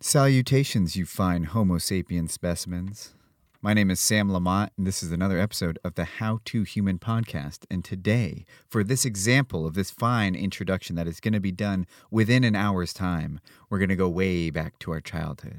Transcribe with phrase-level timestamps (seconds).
[0.00, 3.14] Salutations, you fine Homo sapien specimens.
[3.60, 7.00] My name is Sam Lamont, and this is another episode of the How to Human
[7.00, 7.64] podcast.
[7.68, 11.84] And today, for this example of this fine introduction that is going to be done
[12.12, 15.58] within an hour's time, we're going to go way back to our childhood.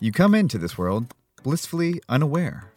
[0.00, 1.14] You come into this world
[1.44, 2.72] blissfully unaware,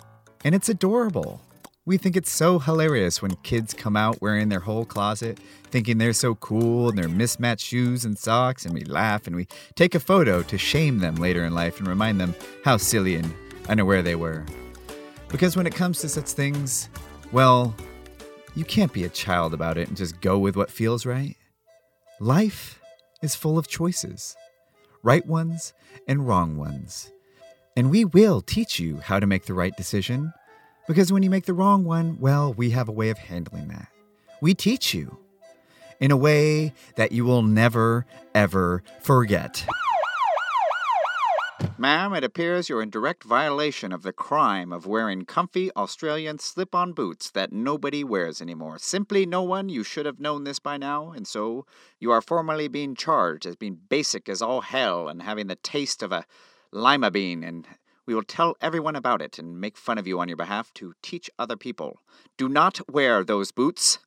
[0.45, 1.41] and it's adorable.
[1.83, 6.13] We think it's so hilarious when kids come out wearing their whole closet, thinking they're
[6.13, 9.99] so cool and their mismatched shoes and socks, and we laugh and we take a
[9.99, 13.33] photo to shame them later in life and remind them how silly and
[13.67, 14.45] unaware they were.
[15.27, 16.87] Because when it comes to such things,
[17.31, 17.75] well,
[18.53, 21.35] you can't be a child about it and just go with what feels right.
[22.19, 22.79] Life
[23.23, 24.35] is full of choices
[25.01, 25.73] right ones
[26.07, 27.11] and wrong ones.
[27.75, 30.31] And we will teach you how to make the right decision
[30.87, 33.87] because when you make the wrong one, well, we have a way of handling that.
[34.41, 35.17] We teach you
[35.99, 39.65] in a way that you will never, ever forget.
[41.77, 46.75] Ma'am, it appears you're in direct violation of the crime of wearing comfy Australian slip
[46.75, 48.77] on boots that nobody wears anymore.
[48.77, 51.65] Simply no one, you should have known this by now, and so
[51.99, 56.03] you are formally being charged as being basic as all hell and having the taste
[56.03, 56.25] of a
[56.71, 57.67] lima bean and
[58.05, 60.93] we will tell everyone about it and make fun of you on your behalf to
[61.01, 62.01] teach other people.
[62.37, 63.99] Do not wear those boots.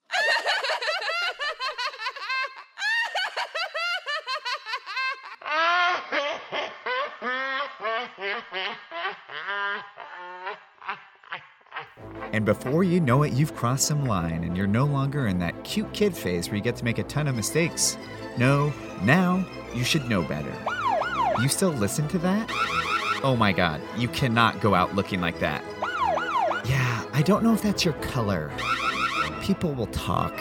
[12.33, 15.63] And before you know it, you've crossed some line and you're no longer in that
[15.63, 17.97] cute kid phase where you get to make a ton of mistakes.
[18.37, 20.53] No, now you should know better.
[21.41, 22.51] You still listen to that?
[23.25, 25.65] Oh my god, you cannot go out looking like that.
[26.67, 28.53] Yeah, I don't know if that's your color.
[29.41, 30.39] People will talk.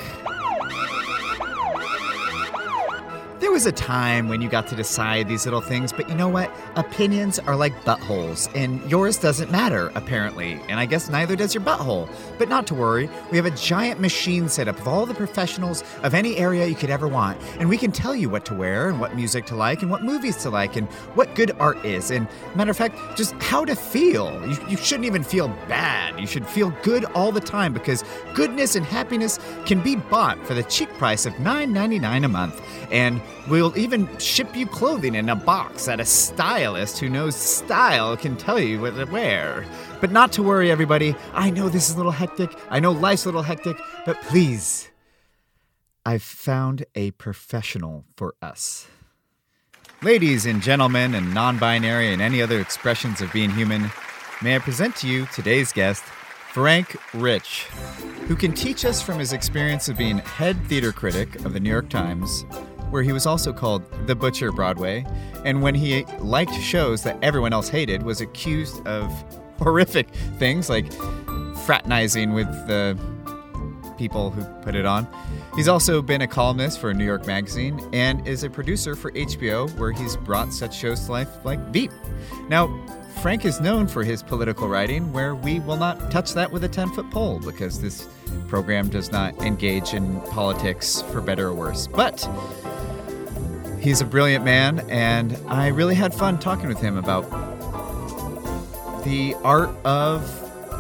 [3.39, 6.27] There was a time when you got to decide these little things, but you know
[6.27, 6.51] what?
[6.75, 10.59] Opinions are like buttholes, and yours doesn't matter, apparently.
[10.69, 12.09] And I guess neither does your butthole.
[12.39, 15.83] But not to worry, we have a giant machine set up of all the professionals
[16.01, 18.89] of any area you could ever want, and we can tell you what to wear,
[18.89, 22.09] and what music to like, and what movies to like, and what good art is,
[22.09, 24.31] and matter of fact, just how to feel.
[24.47, 26.19] You, you shouldn't even feel bad.
[26.19, 30.55] You should feel good all the time because goodness and happiness can be bought for
[30.55, 32.59] the cheap price of $9.99 a month.
[32.89, 38.15] And We'll even ship you clothing in a box that a stylist who knows style
[38.15, 39.65] can tell you what to wear.
[39.99, 41.13] But not to worry, everybody.
[41.33, 42.55] I know this is a little hectic.
[42.69, 44.89] I know life's a little hectic, but please,
[46.05, 48.87] I've found a professional for us.
[50.01, 53.91] Ladies and gentlemen, and non binary and any other expressions of being human,
[54.41, 56.03] may I present to you today's guest,
[56.53, 57.63] Frank Rich,
[58.27, 61.69] who can teach us from his experience of being head theater critic of the New
[61.69, 62.45] York Times
[62.93, 65.03] where he was also called the Butcher Broadway,
[65.45, 69.11] and when he liked shows that everyone else hated, was accused of
[69.57, 70.85] horrific things like
[71.65, 72.95] fraternizing with the
[73.97, 75.07] people who put it on.
[75.55, 79.75] He's also been a columnist for New York Magazine and is a producer for HBO,
[79.79, 81.91] where he's brought such shows to life like Veep.
[82.47, 82.67] Now,
[83.23, 86.69] Frank is known for his political writing, where we will not touch that with a
[86.69, 88.07] 10 foot pole because this
[88.47, 91.87] program does not engage in politics for better or worse.
[91.87, 92.27] But
[93.83, 97.23] He's a brilliant man, and I really had fun talking with him about
[99.03, 100.23] the art of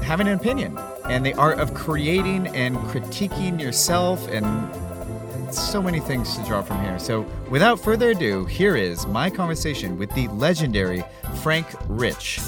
[0.01, 4.45] having an opinion and the art of creating and critiquing yourself and
[5.53, 6.97] so many things to draw from here.
[6.97, 11.03] So, without further ado, here is my conversation with the legendary
[11.41, 12.39] Frank Rich.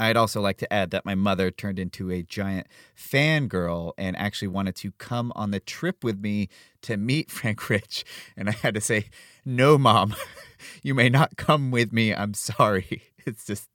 [0.00, 4.48] I'd also like to add that my mother turned into a giant fangirl and actually
[4.48, 6.48] wanted to come on the trip with me
[6.82, 8.04] to meet Frank Rich.
[8.36, 9.10] And I had to say,
[9.44, 10.14] no, mom,
[10.82, 12.14] you may not come with me.
[12.14, 13.02] I'm sorry.
[13.26, 13.68] It's just,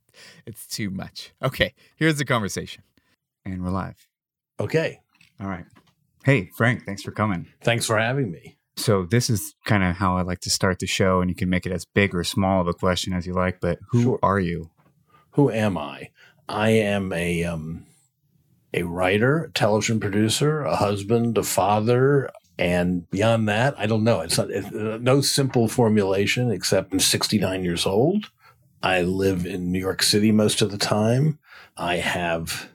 [0.48, 1.32] it's too much.
[1.42, 2.82] Okay, here's the conversation.
[3.46, 4.08] And we're live.
[4.60, 5.02] Okay.
[5.40, 5.66] All right.
[6.26, 7.46] Hey, Frank, thanks for coming.
[7.62, 8.58] Thanks for having me.
[8.76, 11.48] So, this is kind of how I like to start the show, and you can
[11.48, 14.20] make it as big or small of a question as you like, but who sure.
[14.24, 14.72] are you?
[15.36, 16.12] Who am I?
[16.48, 17.86] I am a um,
[18.74, 24.22] a writer, a television producer, a husband, a father, and beyond that, I don't know.
[24.22, 28.32] It's, not, it's no simple formulation except I'm 69 years old.
[28.82, 31.40] I live in New York City most of the time.
[31.76, 32.70] I have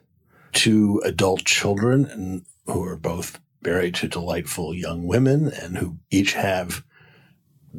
[0.51, 6.33] two adult children and who are both married to delightful young women and who each
[6.33, 6.83] have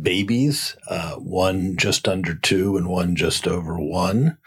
[0.01, 4.39] babies, uh, one just under two and one just over one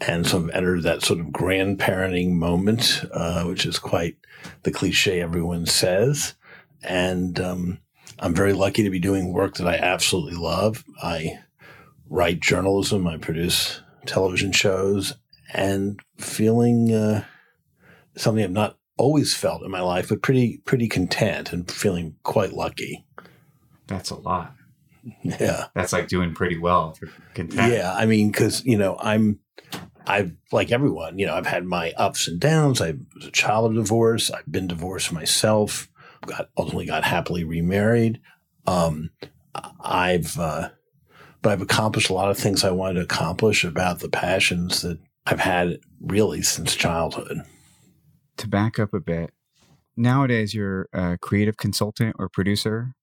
[0.00, 4.16] and sort of entered that sort of grandparenting moment, uh, which is quite
[4.64, 6.34] the cliche everyone says.
[6.82, 7.78] And um,
[8.18, 10.84] I'm very lucky to be doing work that I absolutely love.
[11.02, 11.38] I
[12.08, 15.14] write journalism, I produce television shows,
[15.52, 17.24] and feeling uh,
[18.16, 22.52] something I've not always felt in my life, but pretty pretty content and feeling quite
[22.52, 23.06] lucky.
[23.86, 24.54] That's a lot.
[25.22, 27.72] Yeah, That's like doing pretty well for content.
[27.72, 27.94] yeah.
[27.94, 29.38] I mean, because you know, I'm
[30.06, 32.80] I've like everyone, you know, I've had my ups and downs.
[32.80, 34.30] I was a child of divorce.
[34.30, 35.88] I've been divorced myself.
[36.26, 38.20] Got ultimately got happily remarried.
[38.66, 39.10] Um,
[39.80, 40.70] I've uh,
[41.42, 44.98] but I've accomplished a lot of things I wanted to accomplish about the passions that
[45.26, 47.42] I've had really since childhood.
[48.38, 49.30] To back up a bit,
[49.96, 52.94] nowadays you're a creative consultant or producer.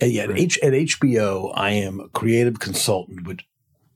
[0.00, 3.40] And yeah, at, H, at HBO, I am a creative consultant with,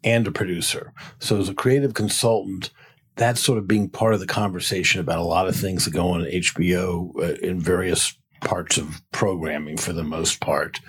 [0.05, 0.93] and a producer.
[1.19, 2.71] So as a creative consultant,
[3.17, 6.11] that's sort of being part of the conversation about a lot of things that go
[6.11, 10.81] on at HBO uh, in various parts of programming for the most part,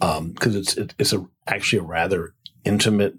[0.00, 2.34] because it's it, it's a actually a rather
[2.64, 3.14] intimate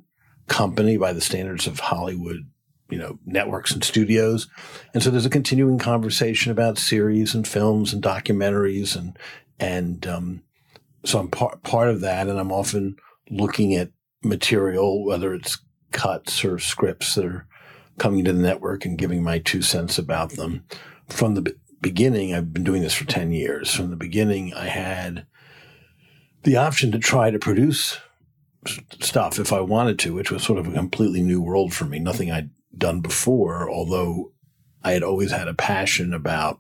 [0.48, 2.46] company by the standards of Hollywood,
[2.90, 4.48] you know, networks and studios,
[4.94, 9.18] and so there's a continuing conversation about series and films and documentaries and
[9.60, 10.44] and um,
[11.06, 12.98] so I'm part part of that, and I'm often
[13.30, 13.92] looking at
[14.24, 15.60] material, whether it's
[15.92, 17.48] cuts or scripts that are
[17.98, 20.64] coming to the network, and giving my two cents about them.
[21.08, 23.74] From the beginning, I've been doing this for ten years.
[23.74, 25.26] From the beginning, I had
[26.44, 27.98] the option to try to produce
[29.02, 32.00] stuff if I wanted to, which was sort of a completely new world for me.
[32.00, 34.34] Nothing I'd done before, although
[34.84, 36.60] I had always had a passion about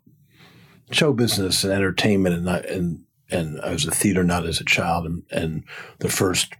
[0.92, 4.65] show business and entertainment and not, and and I was a theater nut as a
[4.65, 5.63] child and, and
[6.00, 6.54] the first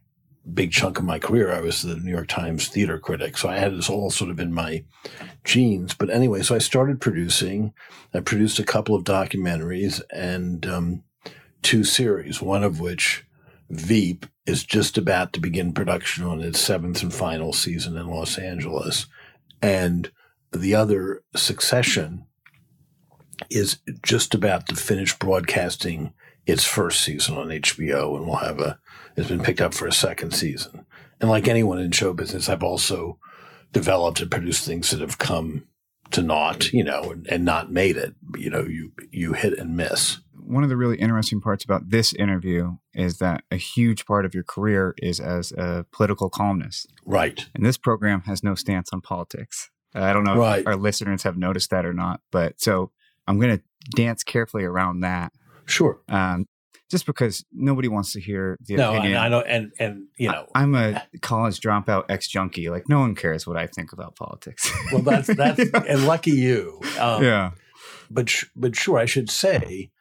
[0.53, 3.38] big chunk of my career I was the New York Times theater critic.
[3.38, 4.83] So I had this all sort of in my
[5.44, 5.94] genes.
[5.94, 7.73] But anyway, so I started producing.
[8.13, 11.03] I produced a couple of documentaries and um,
[11.61, 13.25] two series, one of which
[13.69, 18.38] Veep is just about to begin production on its seventh and final season in Los
[18.38, 19.07] Angeles.
[19.61, 20.09] And
[20.51, 22.25] the other Succession
[23.49, 26.13] is just about to finish broadcasting
[26.47, 28.79] its first season on HBO and will have a,
[29.15, 30.85] it's been picked up for a second season.
[31.19, 33.19] And like anyone in show business, I've also
[33.73, 35.67] developed and produced things that have come
[36.11, 38.15] to naught, you know, and, and not made it.
[38.38, 40.19] You know, you, you hit and miss.
[40.33, 44.33] One of the really interesting parts about this interview is that a huge part of
[44.33, 46.94] your career is as a political columnist.
[47.05, 47.45] Right.
[47.53, 49.69] And this program has no stance on politics.
[49.94, 50.59] I don't know Right.
[50.61, 52.91] if our listeners have noticed that or not, but so
[53.27, 53.63] I'm going to
[53.95, 55.33] dance carefully around that,
[55.68, 56.00] Sure.
[56.10, 56.46] um,
[56.90, 59.18] just because nobody wants to hear the No, opinion.
[59.18, 62.69] I know, and, and, you know, I'm a college dropout ex junkie.
[62.69, 64.72] Like no one cares what I think about politics.
[64.94, 66.80] well, that's, that's, and lucky you.
[66.98, 67.52] Um, yeah.
[68.10, 69.92] but but sure, I should say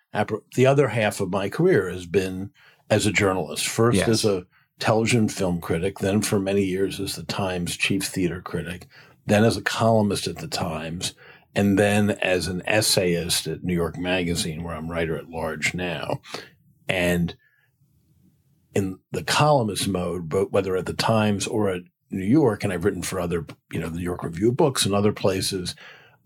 [0.55, 2.51] the other half of my career has been
[2.89, 3.67] as a journalist.
[3.67, 4.09] First Yes.
[4.09, 4.47] as a
[4.79, 8.87] television film critic, then for many years as the Times chief theater critic,
[9.27, 11.15] then as a columnist at the Times,
[11.57, 16.21] and then as an essayist at New York Magazine, where I'm writer at large now.
[16.87, 17.35] And
[18.75, 22.85] in the columnist mode, but whether at the Times or at New York, and I've
[22.85, 25.75] written for other, you know, the New York Review of Books and other places,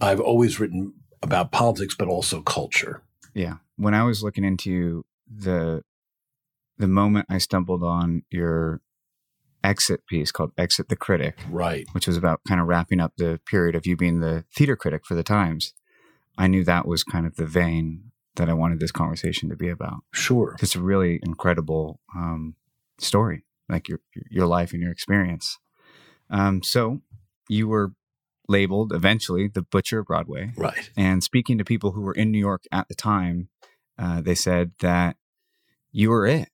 [0.00, 3.05] I've always written about politics, but also culture.
[3.32, 3.59] Yeah.
[3.77, 5.82] When I was looking into the
[6.77, 8.81] the moment I stumbled on your
[9.62, 11.87] exit piece called Exit the Critic, Right.
[11.93, 15.05] which was about kind of wrapping up the period of you being the theater critic
[15.05, 15.75] for the Times,
[16.39, 19.69] I knew that was kind of the vein that I wanted this conversation to be
[19.69, 20.01] about.
[20.13, 20.56] Sure.
[20.63, 22.55] It's a really incredible um,
[22.99, 25.58] story, like your your life and your experience.
[26.31, 27.01] Um, so
[27.49, 27.93] you were
[28.49, 30.53] labeled eventually the Butcher of Broadway.
[30.56, 30.91] Right.
[30.96, 33.49] And speaking to people who were in New York at the time,
[33.99, 35.17] uh, they said that
[35.93, 36.49] you were it.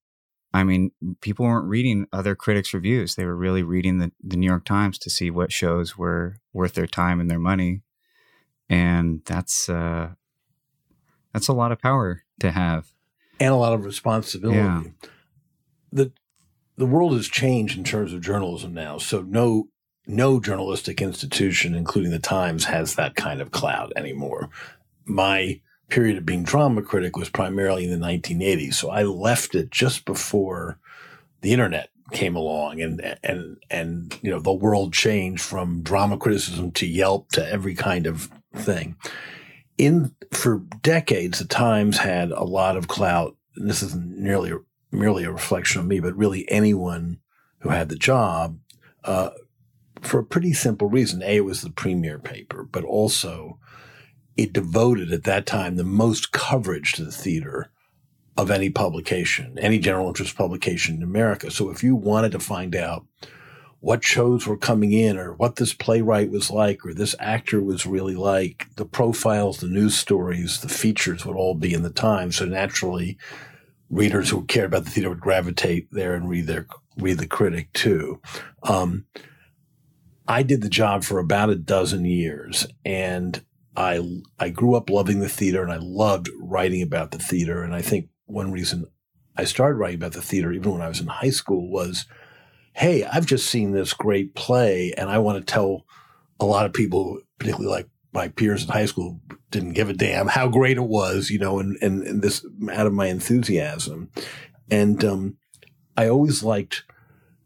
[0.56, 3.14] I mean, people weren't reading other critics' reviews.
[3.14, 6.72] They were really reading the, the New York Times to see what shows were worth
[6.72, 7.82] their time and their money.
[8.66, 10.12] And that's uh,
[11.34, 12.94] that's a lot of power to have.
[13.38, 14.58] And a lot of responsibility.
[14.58, 14.82] Yeah.
[15.92, 16.12] The
[16.78, 18.96] the world has changed in terms of journalism now.
[18.96, 19.68] So no
[20.06, 24.48] no journalistic institution, including the Times, has that kind of clout anymore.
[25.04, 28.75] My period of being drama critic was primarily in the 1980s.
[28.75, 30.78] So I left it just before
[31.43, 36.71] the internet came along and and and you know the world changed from drama criticism
[36.71, 38.97] to Yelp to every kind of thing.
[39.76, 43.37] In for decades, the Times had a lot of clout.
[43.57, 44.52] And this isn't nearly
[44.93, 47.19] merely a reflection of me, but really anyone
[47.61, 48.59] who had the job,
[49.05, 49.31] uh,
[50.02, 51.23] for a pretty simple reason.
[51.23, 53.59] A, it was the premier paper, but also
[54.37, 57.71] it devoted at that time the most coverage to the theater
[58.37, 61.50] of any publication, any general interest publication in America.
[61.50, 63.07] So if you wanted to find out
[63.81, 67.87] what shows were coming in or what this playwright was like or this actor was
[67.87, 72.37] really like, the profiles, the news stories, the features would all be in the Times.
[72.37, 73.16] So naturally,
[73.88, 76.66] readers who cared about the theater would gravitate there and read their
[76.99, 78.21] read the critic too.
[78.62, 79.07] Um,
[80.26, 83.45] I did the job for about a dozen years, and
[83.76, 84.00] I
[84.38, 87.62] I grew up loving the theater, and I loved writing about the theater.
[87.62, 88.87] And I think one reason
[89.37, 92.06] I started writing about the theater, even when I was in high school, was,
[92.73, 95.85] hey, I've just seen this great play, and I want to tell
[96.40, 100.28] a lot of people, particularly like my peers in high school, didn't give a damn
[100.28, 104.11] how great it was, you know, and and, and this out of my enthusiasm,
[104.71, 105.37] and um,
[105.97, 106.85] I always liked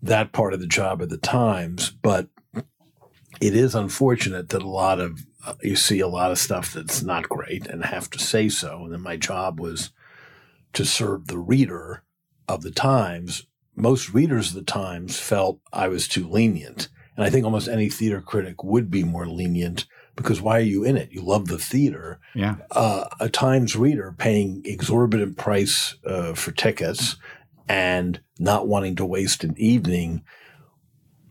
[0.03, 2.29] that part of the job at the Times, but
[3.41, 5.25] it is unfortunate that a lot of
[5.63, 8.85] you see a lot of stuff that's not great and have to say so.
[8.85, 9.91] And then my job was
[10.73, 12.05] to serve the reader
[12.49, 13.47] of the Times.
[13.75, 16.89] Most readers of the Times felt I was too lenient.
[17.17, 20.85] And I think almost any theater critic would be more lenient because why are you
[20.85, 21.13] in it?
[21.13, 22.21] You love the theater.
[22.35, 22.57] Yeah.
[22.71, 27.17] Uh, a Times reader paying exorbitant price uh, for tickets
[27.69, 30.23] and not wanting to waste an evening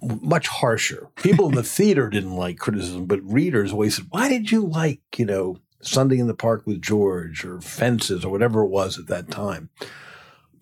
[0.02, 1.10] much harsher.
[1.16, 5.02] People in the theater didn't like criticism, but readers always said, "Why did you like,
[5.18, 9.08] you know, Sunday in the Park with George or Fences or whatever it was at
[9.08, 9.70] that time?"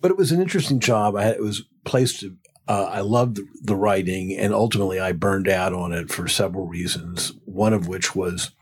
[0.00, 1.16] But it was an interesting job.
[1.16, 2.24] I had, it was placed.
[2.66, 7.32] Uh, I loved the writing, and ultimately, I burned out on it for several reasons.
[7.44, 8.52] One of which was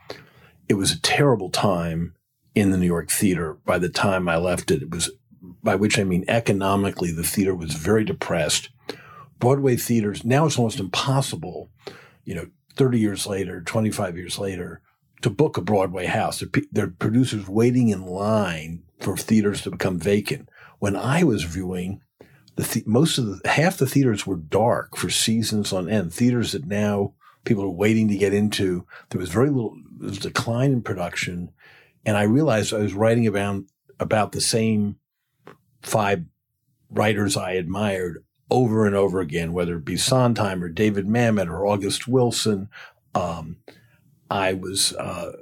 [0.68, 2.14] it was a terrible time
[2.54, 3.59] in the New York theater.
[3.64, 5.11] By the time I left it, it was
[5.62, 8.71] by which I mean economically, the theater was very depressed
[9.38, 11.71] Broadway theaters, now it's almost impossible,
[12.25, 14.81] you know, 30 years later, 25 years later,
[15.23, 16.43] to book a Broadway house.
[16.73, 20.49] There, are producers waiting in line for theaters to become vacant.
[20.78, 22.00] When I was viewing,
[22.57, 26.12] the, th- most of the half the theaters were dark for seasons on end.
[26.12, 27.14] Theaters that now
[27.45, 28.87] people are waiting to get into.
[29.11, 31.50] There was very little there was decline in production,
[32.05, 33.64] and I realized I was writing about
[33.99, 34.97] about the same
[35.83, 36.25] five
[36.90, 41.67] writers I admired over and over again, whether it be Sondheim or David Mamet or
[41.67, 42.69] August Wilson.
[43.15, 43.57] Um,
[44.31, 45.33] I was uh,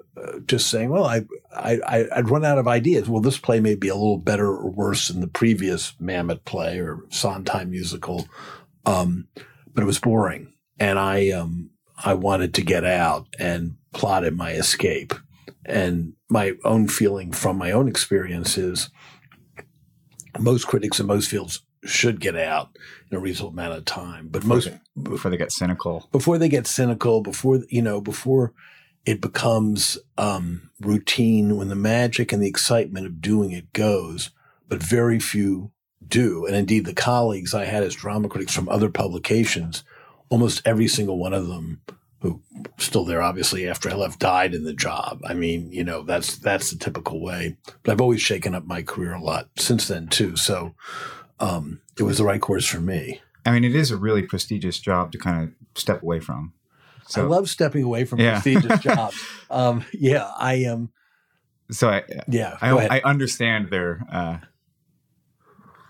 [0.47, 3.09] just saying, well, I, I, I'd run out of ideas.
[3.09, 6.79] Well, this play may be a little better or worse than the previous Mamet play
[6.79, 8.29] or Sondheim musical,
[8.87, 9.29] um,
[9.73, 11.71] but it was boring, and I um,
[12.03, 15.15] I wanted to get out and plotted my escape.
[15.67, 18.91] And my own feeling from my own experience is
[20.39, 22.77] most critics in most fields should get out
[23.11, 24.29] in a reasonable amount of time.
[24.29, 28.01] But before most they, before they get cynical, before they get cynical, before you know,
[28.01, 28.53] before
[29.05, 34.31] it becomes um, routine, when the magic and the excitement of doing it goes,
[34.69, 35.73] but very few
[36.07, 36.47] do.
[36.47, 39.85] And indeed, the colleagues I had as drama critics from other publications,
[40.29, 41.83] almost every single one of them
[42.25, 42.41] who
[42.79, 45.21] still there obviously after I left died in the job.
[45.27, 47.59] I mean, you know, that's that's the typical way.
[47.83, 50.35] But I've always shaken up my career a lot since then too.
[50.37, 50.75] So
[51.41, 53.21] um, it was the right course for me.
[53.47, 56.55] I mean, it is a really prestigious job to kind of step away from.
[57.07, 58.41] So, I love stepping away from Yeah.
[58.41, 59.23] prestigious jobs.
[59.51, 60.73] Um, yeah, I am.
[60.75, 60.91] Um,
[61.71, 62.99] so I, yeah, I.
[62.99, 64.39] I understand their uh,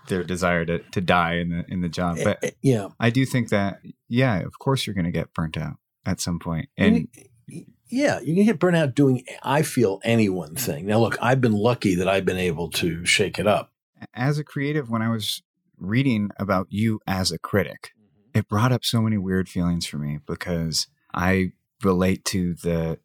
[0.07, 3.09] their desire to, to die in the in the job, but Eh, eh, yeah, I
[3.09, 5.75] do think that yeah, of course you're going to get burnt out
[6.05, 7.07] at some point, and
[7.47, 9.23] yeah, you're going to get burnt out doing.
[9.43, 10.85] I feel any one thing.
[10.85, 13.71] Now, look, I've been lucky that I've been able to shake it up.
[14.13, 15.41] As a creative, when I was
[15.77, 17.91] reading about you as a critic,
[18.33, 21.51] it brought up so many weird feelings for me because I
[21.83, 22.99] relate to the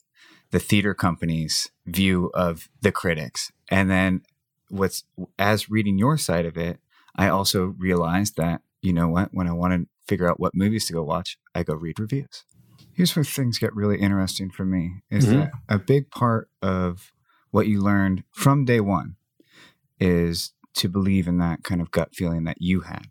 [0.50, 3.52] the theater company's view of the critics.
[3.70, 4.22] And then
[4.68, 5.04] what's
[5.38, 6.80] as reading your side of it,
[7.14, 10.86] I also realized that, you know what, when I want to figure out what movies
[10.86, 12.44] to go watch, I go read reviews.
[12.92, 15.30] Here's where things get really interesting for me is Mhm.
[15.38, 17.12] that a big part of
[17.52, 19.14] what you learned from day one
[20.00, 23.08] is to believe in that kind of gut feeling that you had.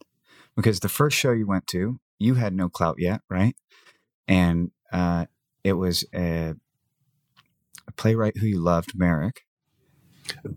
[0.56, 3.56] Because the first show you went to, you had no clout yet, right?
[4.28, 5.26] And uh,
[5.64, 6.56] it was a,
[7.88, 9.46] a playwright who you loved, Merrick,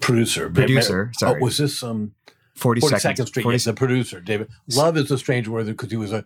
[0.01, 1.11] Producer, producer.
[1.15, 2.13] Oh, Sorry, was this um
[2.57, 3.29] 40, 42nd seconds.
[3.29, 3.43] Street?
[3.43, 4.49] 40 yes, the producer, David.
[4.75, 6.25] Love is a strange word because he was a,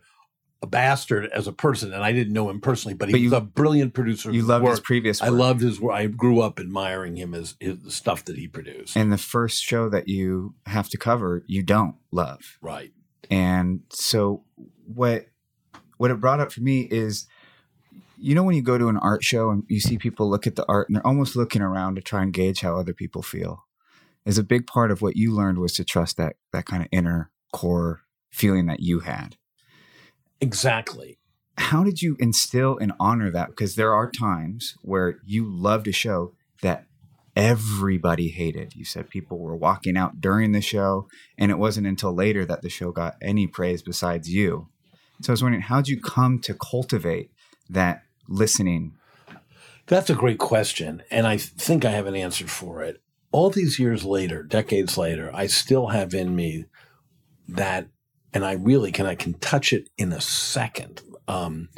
[0.62, 3.26] a bastard as a person, and I didn't know him personally, but he But you-
[3.30, 4.30] was a brilliant producer.
[4.30, 5.38] you loved his work- previous I work.
[5.38, 5.94] loved his work.
[5.94, 8.96] I grew up admiring him as his, the stuff that he produced.
[8.96, 12.58] And the first show that you have to cover, you don't love.
[12.62, 12.92] right.
[13.30, 14.44] And so
[14.86, 15.26] what
[15.98, 17.26] what it brought up for me is
[18.18, 20.54] you know when you go to an art show and you see people look at
[20.56, 23.64] the art and they're almost looking around to try and gauge how other people feel.
[24.24, 26.88] is a big part of what you learned was to trust that that kind of
[26.92, 29.36] inner core feeling that you had.
[30.46, 31.18] Exactly.
[31.58, 33.48] How did you instill and honor that?
[33.48, 36.86] Because there are times where you loved a show that
[37.34, 38.76] everybody hated.
[38.76, 42.62] You said people were walking out during the show, and it wasn't until later that
[42.62, 44.68] the show got any praise besides you.
[45.22, 47.30] So I was wondering, how did you come to cultivate
[47.68, 48.92] that listening?
[49.86, 51.02] That's a great question.
[51.10, 53.00] And I think I have an answer for it.
[53.32, 56.66] All these years later, decades later, I still have in me
[57.48, 57.88] that,
[58.36, 61.00] and I really can, I can touch it in a second.
[61.26, 61.70] Um,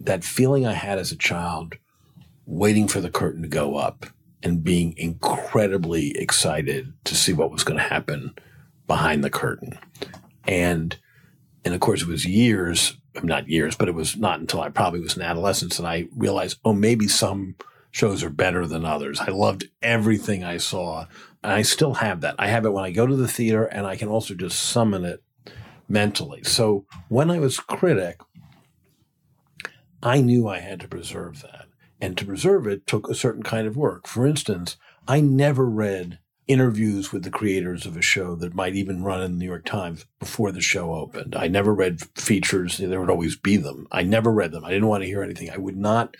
[0.00, 1.74] that feeling I had as a child,
[2.46, 4.06] waiting for the curtain to go up
[4.42, 8.34] and being incredibly excited to see what was going to happen
[8.86, 9.78] behind the curtain.
[10.44, 10.96] And,
[11.66, 15.00] and of course, it was years, not years, but it was not until I probably
[15.00, 17.56] was in adolescence that I realized, oh, maybe some
[17.90, 19.20] shows are better than others.
[19.20, 21.04] I loved everything I saw.
[21.42, 22.36] And I still have that.
[22.38, 25.04] I have it when I go to the theater and I can also just summon
[25.04, 25.22] it
[25.90, 26.42] mentally.
[26.44, 28.20] So when I was critic,
[30.02, 31.66] I knew I had to preserve that.
[32.00, 34.06] And to preserve it took a certain kind of work.
[34.06, 39.04] For instance, I never read interviews with the creators of a show that might even
[39.04, 41.36] run in the New York Times before the show opened.
[41.36, 42.78] I never read features.
[42.78, 43.86] There would always be them.
[43.92, 44.64] I never read them.
[44.64, 45.50] I didn't want to hear anything.
[45.50, 46.16] I would not.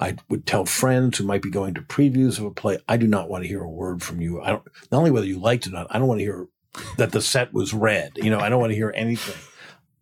[0.00, 3.06] I would tell friends who might be going to previews of a play, I do
[3.06, 4.40] not want to hear a word from you.
[4.40, 6.48] I don't, not only whether you liked it or not, I don't want to hear
[6.96, 8.12] that the set was red.
[8.16, 9.36] You know, I don't want to hear anything.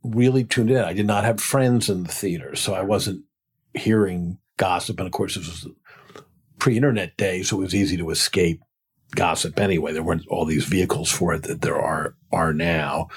[0.03, 0.79] Really tuned in.
[0.79, 3.25] I did not have friends in the theater, so I wasn't
[3.75, 4.99] hearing gossip.
[4.99, 5.69] And of course, this was
[6.59, 8.61] pre-internet day, so it was easy to escape
[9.15, 9.93] gossip anyway.
[9.93, 13.09] There weren't all these vehicles for it that there are are now.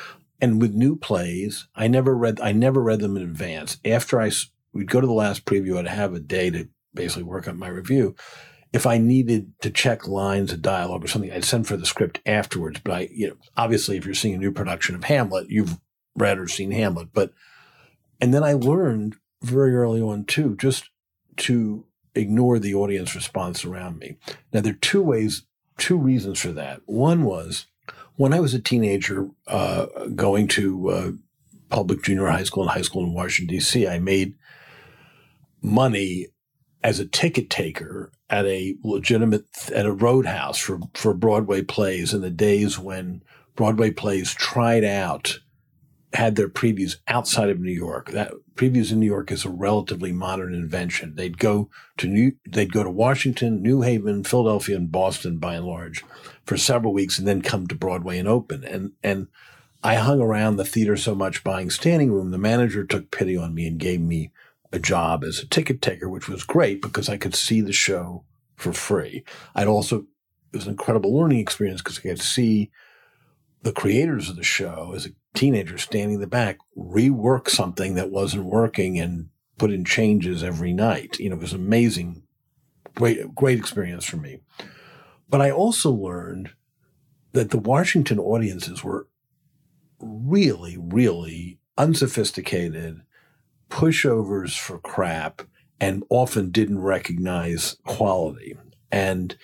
[0.42, 3.78] And with new plays, I never read I never read them in advance.
[3.86, 4.32] After I
[4.74, 7.68] we'd go to the last preview, I'd have a day to basically work on my
[7.68, 8.16] review.
[8.76, 12.20] If I needed to check lines of dialogue or something, I'd send for the script
[12.26, 12.82] afterwards.
[12.84, 15.80] But I, you know, obviously, if you're seeing a new production of Hamlet, you've
[16.18, 17.14] read or seen Hamlet.
[17.14, 17.32] But
[18.20, 20.90] and then I learned very early on too, just
[21.38, 21.86] to
[22.16, 24.18] ignore the audience response around me.
[24.52, 25.44] Now, there are two ways,
[25.78, 26.82] two reasons for that.
[26.86, 27.68] One was
[28.18, 29.86] when I was a teenager uh,
[30.16, 31.12] going to uh,
[31.70, 34.36] public junior high school and high school in Washington, D.C., I made
[35.62, 36.28] money
[36.84, 42.22] as a ticket taker at a legitimate, at a roadhouse for, for Broadway plays in
[42.22, 43.24] the days when
[43.56, 45.40] Broadway plays tried out
[46.16, 48.12] had their previews outside of New York.
[48.12, 51.16] That previews in New York is a relatively modern invention.
[51.16, 55.66] They'd go to New, they'd go to Washington, New Haven, Philadelphia, and Boston by and
[55.66, 56.04] large
[56.46, 58.64] for several weeks, and then come to Broadway and open.
[58.64, 59.28] And and
[59.84, 62.32] I hung around the theater so much buying standing room.
[62.32, 64.32] The manager took pity on me and gave me
[64.72, 68.24] a job as a ticket taker, which was great because I could see the show
[68.56, 69.24] for free.
[69.54, 70.06] I'd also
[70.54, 72.72] it was an incredible learning experience because I could see
[73.64, 78.12] the creators of the show as a teenager standing in the back rework something that
[78.12, 81.20] wasn't working and put in changes every night.
[81.20, 82.24] You know, it was amazing,
[82.96, 84.40] great, great experience for me.
[85.28, 86.52] But I also learned
[87.34, 89.08] that the Washington audiences were
[90.00, 93.02] really, really unsophisticated,
[93.70, 95.42] pushovers for crap,
[95.80, 98.58] and often didn't recognize quality.
[98.92, 99.36] And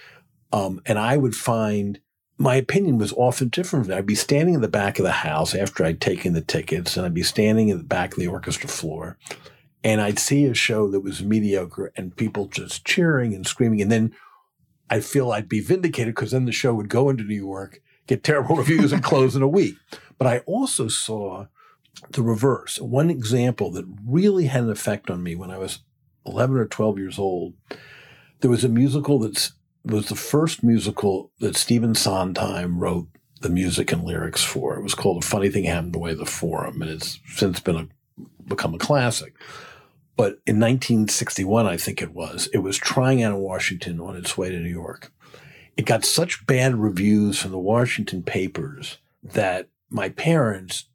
[0.53, 1.99] um, and I would find
[2.37, 3.91] my opinion was often different.
[3.91, 7.05] I'd be standing in the back of the house after I'd taken the tickets, and
[7.05, 9.17] I'd be standing in the back of the orchestra floor,
[9.83, 13.81] and I'd see a show that was mediocre and people just cheering and screaming.
[13.81, 14.15] And then
[14.89, 18.23] I'd feel I'd be vindicated because then the show would go into New York, get
[18.23, 19.75] terrible reviews, and close in a week.
[20.17, 21.45] But I also saw
[22.09, 22.79] the reverse.
[22.79, 25.79] One example that really had an effect on me when I was
[26.25, 27.53] 11 or 12 years old.
[28.39, 29.51] There was a musical that
[29.83, 33.07] was the first musical that Stephen Sondheim wrote
[33.41, 34.75] the music and lyrics for.
[34.75, 37.87] It was called A Funny Thing Happened Away the Forum, and it's since been a,
[38.47, 39.33] become a classic.
[40.15, 44.37] But in 1961, I think it was, it was trying out in Washington on its
[44.37, 45.11] way to New York.
[45.77, 50.85] It got such bad reviews from the Washington papers that my parents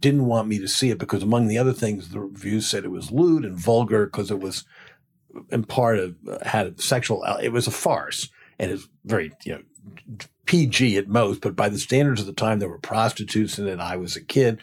[0.00, 2.90] didn't want me to see it because, among the other things, the reviews said it
[2.90, 4.64] was lewd and vulgar because it was
[5.50, 7.24] in part of had sexual.
[7.40, 9.62] It was a farce, and it's very you know
[10.46, 11.40] PG at most.
[11.40, 13.80] But by the standards of the time, there were prostitutes in it.
[13.80, 14.60] I was a kid,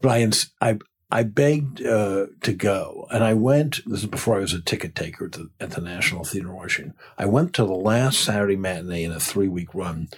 [0.00, 0.30] but I
[0.60, 0.78] I
[1.10, 3.80] I begged uh, to go, and I went.
[3.84, 6.54] This is before I was a ticket taker at the, at the National Theater in
[6.54, 6.94] Washington.
[7.18, 10.08] I went to the last Saturday matinee in a three week run,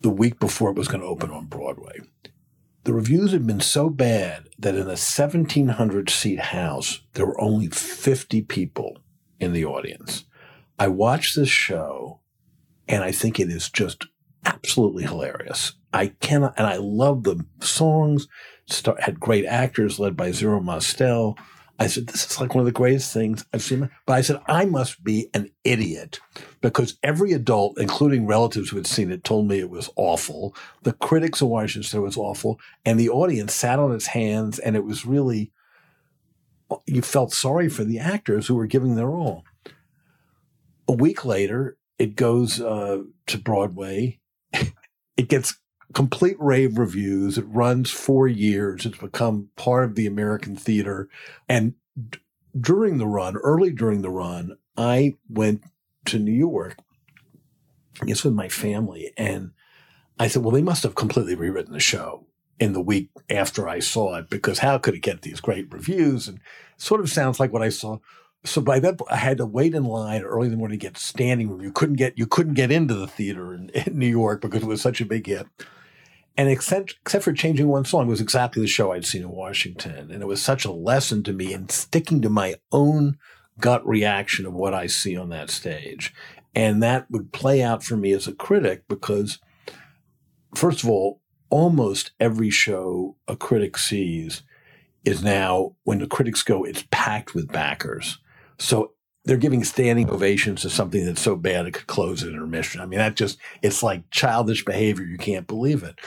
[0.00, 2.00] the week before it was going to open on Broadway.
[2.84, 7.68] The reviews had been so bad that in a 1,700 seat house, there were only
[7.68, 8.98] 50 people
[9.38, 10.24] in the audience.
[10.78, 12.20] I watched this show
[12.88, 14.06] and I think it is just
[14.44, 15.74] absolutely hilarious.
[15.92, 18.26] I cannot, and I love the songs.
[18.98, 21.38] Had great actors led by Zero Mostel.
[21.78, 23.90] I said, this is like one of the greatest things I've seen.
[24.06, 26.20] But I said, I must be an idiot
[26.60, 30.54] because every adult, including relatives who had seen it, told me it was awful.
[30.82, 32.60] The critics of Washington said it was awful.
[32.84, 35.50] And the audience sat on its hands and it was really,
[36.86, 39.44] you felt sorry for the actors who were giving their all.
[40.86, 44.20] A week later, it goes uh, to Broadway.
[45.16, 45.56] it gets
[45.92, 47.38] complete rave reviews.
[47.38, 48.86] It runs four years.
[48.86, 51.08] It's become part of the American theater.
[51.48, 51.74] And
[52.10, 52.18] d-
[52.58, 55.62] during the run, early during the run, I went
[56.06, 56.76] to New York,
[58.00, 59.12] I guess with my family.
[59.16, 59.52] And
[60.18, 62.26] I said, well, they must have completely rewritten the show
[62.58, 66.28] in the week after I saw it because how could it get these great reviews?
[66.28, 66.40] And
[66.76, 67.98] sort of sounds like what I saw.
[68.44, 70.98] So by that, I had to wait in line early in the morning to get
[70.98, 71.60] standing room.
[71.60, 74.68] You couldn't get you couldn't get into the theater in, in New York because it
[74.68, 75.46] was such a big hit.
[76.36, 79.30] And except, except for changing one song, it was exactly the show I'd seen in
[79.30, 80.10] Washington.
[80.10, 83.18] And it was such a lesson to me in sticking to my own
[83.60, 86.14] gut reaction of what I see on that stage.
[86.54, 89.38] And that would play out for me as a critic because,
[90.54, 94.42] first of all, almost every show a critic sees
[95.04, 98.18] is now, when the critics go, it's packed with backers.
[98.58, 98.92] So
[99.24, 102.80] they're giving standing ovations to something that's so bad it could close intermission.
[102.80, 105.04] I mean, that just, it's like childish behavior.
[105.04, 105.98] You can't believe it.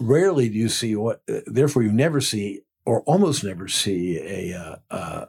[0.00, 4.76] Rarely do you see what, therefore, you never see or almost never see a, uh,
[4.90, 5.26] uh,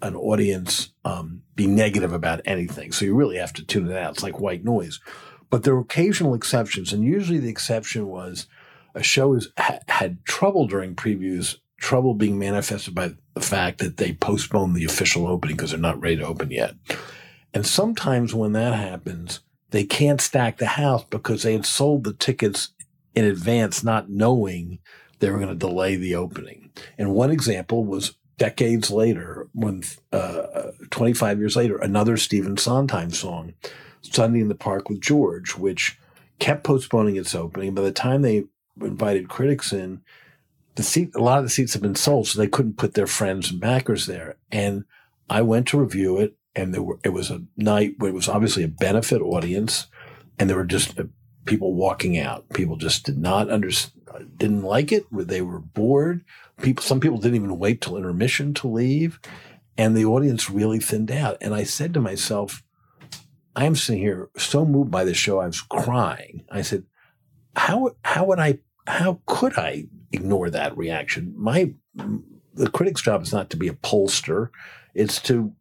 [0.00, 2.92] an audience um, be negative about anything.
[2.92, 4.12] So you really have to tune it out.
[4.14, 5.00] It's like white noise.
[5.50, 6.92] But there are occasional exceptions.
[6.92, 8.46] And usually the exception was
[8.94, 13.96] a show is, ha- had trouble during previews trouble being manifested by the fact that
[13.96, 16.74] they postponed the official opening because they're not ready to open yet.
[17.52, 19.40] And sometimes when that happens,
[19.70, 22.68] they can't stack the house because they had sold the tickets
[23.14, 24.78] in advance, not knowing
[25.18, 26.70] they were going to delay the opening.
[26.98, 33.54] And one example was decades later, when uh, 25 years later, another Stephen Sondheim song,
[34.02, 35.98] Sunday in the Park with George, which
[36.38, 37.74] kept postponing its opening.
[37.74, 38.44] By the time they
[38.80, 40.02] invited critics in,
[40.80, 43.06] the seat, a lot of the seats have been sold, so they couldn't put their
[43.06, 44.36] friends and backers there.
[44.50, 44.84] And
[45.28, 48.28] I went to review it, and there were it was a night where it was
[48.28, 49.86] obviously a benefit audience,
[50.38, 51.04] and there were just uh,
[51.44, 52.48] people walking out.
[52.50, 55.04] People just did not understand, didn't like it.
[55.12, 56.24] They were bored.
[56.62, 59.20] People, some people didn't even wait till intermission to leave,
[59.76, 61.36] and the audience really thinned out.
[61.40, 62.62] And I said to myself,
[63.54, 66.44] I am sitting here so moved by this show, I was crying.
[66.50, 66.84] I said,
[67.56, 71.34] how how would I how could I ignore that reaction?
[71.36, 71.74] My
[72.54, 74.50] the critic's job is not to be a pollster;
[74.94, 75.52] it's to,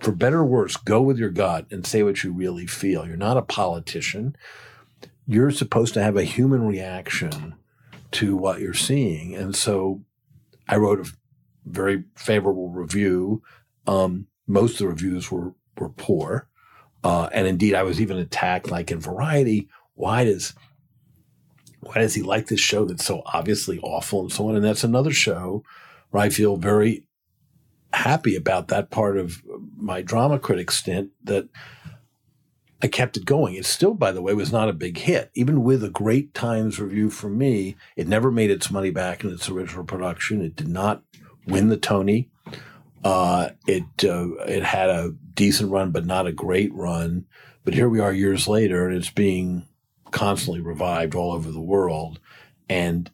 [0.00, 3.06] for better or worse, go with your gut and say what you really feel.
[3.06, 4.36] You're not a politician.
[5.26, 7.54] You're supposed to have a human reaction
[8.12, 10.02] to what you're seeing, and so
[10.68, 11.12] I wrote a
[11.64, 13.42] very favorable review.
[13.86, 16.48] Um, most of the reviews were were poor,
[17.02, 19.68] uh, and indeed, I was even attacked, like in Variety.
[19.94, 20.54] Why does
[21.80, 24.56] why does he like this show that's so obviously awful and so on?
[24.56, 25.64] And that's another show
[26.10, 27.04] where I feel very
[27.92, 29.42] happy about that part of
[29.76, 31.48] my drama critic stint that
[32.82, 33.54] I kept it going.
[33.54, 35.30] It still, by the way, was not a big hit.
[35.34, 39.30] Even with a great Times review from me, it never made its money back in
[39.30, 40.40] its original production.
[40.40, 41.02] It did not
[41.46, 42.30] win the Tony.
[43.04, 47.26] Uh, it uh, it had a decent run, but not a great run.
[47.64, 49.66] But here we are years later, and it's being
[50.12, 52.20] constantly revived all over the world.
[52.68, 53.10] And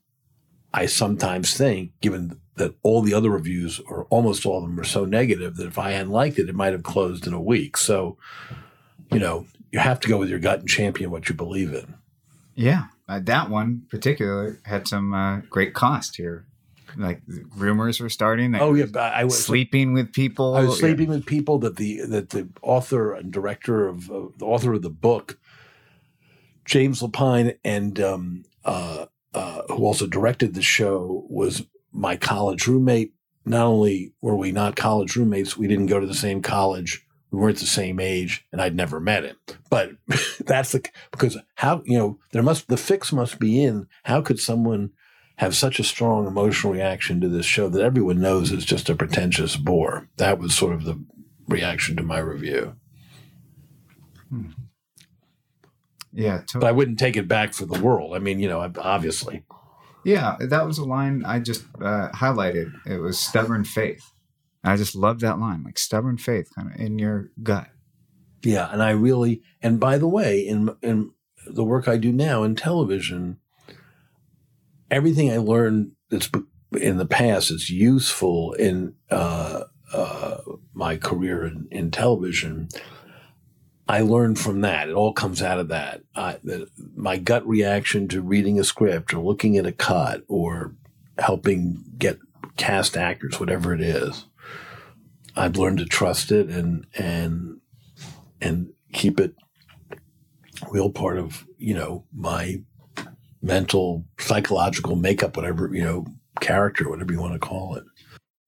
[0.72, 4.85] I sometimes think, given that all the other reviews, or almost all of them, are
[4.85, 7.76] so negative, that if I hadn't liked it, it might have closed in a week.
[7.76, 8.16] So,
[9.12, 11.94] you know, you have to go with your gut and champion what you believe in.
[12.54, 16.46] Yeah, uh, that one particular had some uh, great cost here.
[16.96, 17.20] Like
[17.54, 18.54] rumors were starting.
[18.54, 20.54] Oh yeah, I was sleeping with people.
[20.54, 21.16] I was sleeping yeah.
[21.16, 24.90] with people that the that the author and director of uh, the author of the
[24.90, 25.38] book
[26.66, 33.12] James Lapine and um, uh, uh, who also directed the show was my college roommate.
[33.44, 37.07] Not only were we not college roommates, we didn't go to the same college.
[37.31, 39.37] We weren't the same age, and I'd never met him.
[39.70, 39.90] But
[40.46, 43.87] that's the because how you know there must the fix must be in.
[44.05, 44.90] How could someone
[45.37, 48.94] have such a strong emotional reaction to this show that everyone knows is just a
[48.94, 50.09] pretentious bore?
[50.16, 51.00] That was sort of the
[51.46, 52.74] reaction to my review.
[54.31, 54.50] Hmm.
[56.16, 56.61] Yeah, totally.
[56.61, 58.16] but I wouldn't take it back for the world.
[58.16, 59.44] I mean, you know, obviously.
[60.05, 62.72] Yeah, that was a line I just uh, highlighted.
[62.87, 64.12] It was stubborn faith.
[64.64, 67.68] I just love that line, like stubborn faith, kind of in your gut.
[68.42, 71.12] Yeah, and I really, and by the way, in in
[71.46, 73.38] the work I do now in television,
[74.90, 76.31] everything I learned that's
[76.81, 80.38] in the past is useful in uh, uh,
[80.72, 82.68] my career in, in, television.
[83.88, 84.88] I learned from that.
[84.88, 86.03] It all comes out of that.
[86.14, 90.75] the, my gut reaction to reading a script or looking at a cut or
[91.18, 92.18] helping get
[92.57, 94.27] cast actors, whatever it is.
[95.37, 97.61] I've learned to trust it and and
[98.40, 99.35] and keep it
[100.70, 102.62] real part of you know my
[103.42, 106.07] mental psychological makeup whatever you know
[106.40, 107.85] character whatever you want to call it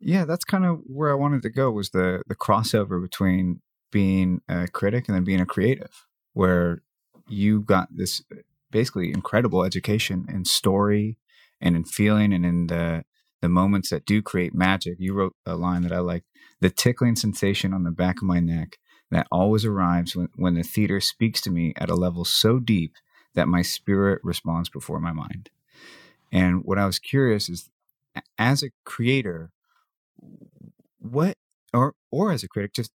[0.01, 4.41] yeah that's kind of where i wanted to go was the the crossover between being
[4.49, 6.83] a critic and then being a creative where
[7.29, 8.37] you got this uh,
[8.71, 11.17] basically incredible education in story
[11.61, 13.05] and in feeling and in the
[13.41, 16.25] the moments that do create magic you wrote a line that i like
[16.61, 18.79] the tickling sensation on the back of my neck
[19.11, 22.95] that always arrives when, when the theater speaks to me at a level so deep
[23.35, 25.51] that my spirit responds before my mind.
[26.33, 27.71] And what I was curious is,
[28.37, 29.51] as a creator,
[30.99, 31.37] what
[31.73, 32.91] or or as a critic, just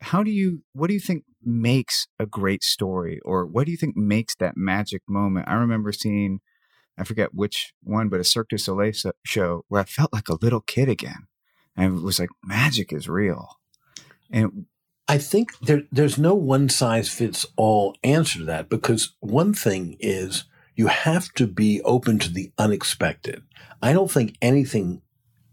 [0.00, 3.76] how do you what do you think makes a great story, or what do you
[3.76, 5.48] think makes that magic moment?
[5.48, 6.40] I remember seeing,
[6.98, 8.92] I forget which one, but a Cirque du Soleil
[9.24, 11.26] show where I felt like a little kid again,
[11.76, 13.58] and it was like magic is real.
[14.30, 14.66] And
[15.06, 19.96] I think there, there's no one size fits all answer to that because one thing
[20.00, 23.42] is you have to be open to the unexpected.
[23.82, 25.02] I don't think anything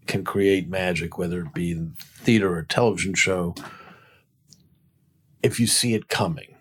[0.08, 3.56] can create magic, whether it be theater or television show,
[5.44, 6.56] if you see it coming.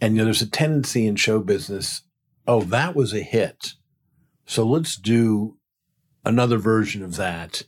[0.00, 2.02] And you know, there's a tendency in show business,
[2.46, 3.74] oh, that was a hit.
[4.46, 5.56] So let's do
[6.24, 7.62] another version of that.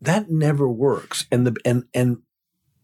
[0.00, 1.26] That never works.
[1.30, 2.18] And the and and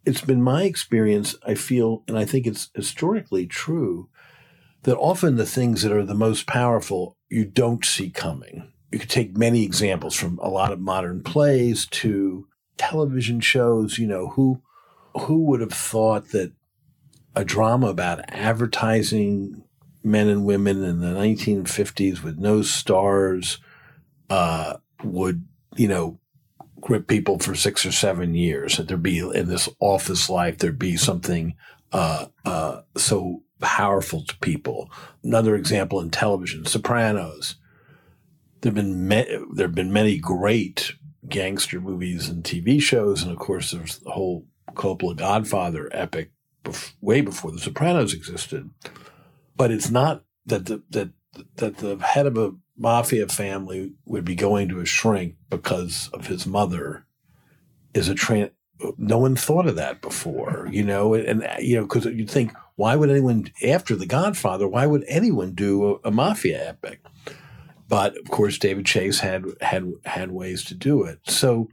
[0.04, 4.08] it's been my experience, I feel, and I think it's historically true,
[4.84, 8.72] that often the things that are the most powerful you don't see coming.
[8.92, 14.06] You could take many examples from a lot of modern plays to television shows, you
[14.06, 14.62] know, who
[15.22, 16.52] who would have thought that
[17.36, 19.62] a drama about advertising
[20.02, 23.58] men and women in the 1950s with no stars
[24.30, 25.44] uh, would,
[25.76, 26.18] you know,
[26.80, 28.76] grip people for six or seven years.
[28.76, 31.54] That there'd be in this office life, there'd be something
[31.92, 34.90] uh, uh, so powerful to people.
[35.22, 37.56] Another example in television, Sopranos.
[38.62, 40.94] There've been me- there've been many great
[41.28, 46.30] gangster movies and TV shows, and of course, there's the whole Coppola Godfather epic
[46.66, 48.70] bef- way before The Sopranos existed.
[49.56, 51.10] But it's not that the that
[51.56, 56.26] that the head of a mafia family would be going to a shrink because of
[56.26, 57.06] his mother
[57.94, 58.50] is a trans.
[58.98, 62.94] No one thought of that before, you know, and, you know, because you'd think, why
[62.94, 64.68] would anyone after The Godfather?
[64.68, 67.00] Why would anyone do a, a mafia epic?
[67.88, 71.20] But of course, David Chase had had had ways to do it.
[71.24, 71.68] So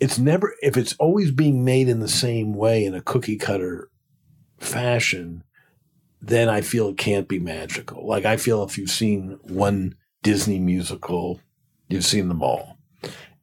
[0.00, 3.88] it's never if it's always being made in the same way in a cookie cutter
[4.58, 5.44] fashion
[6.26, 8.06] then I feel it can't be magical.
[8.06, 11.40] Like I feel if you've seen one Disney musical,
[11.88, 12.78] you've seen them all.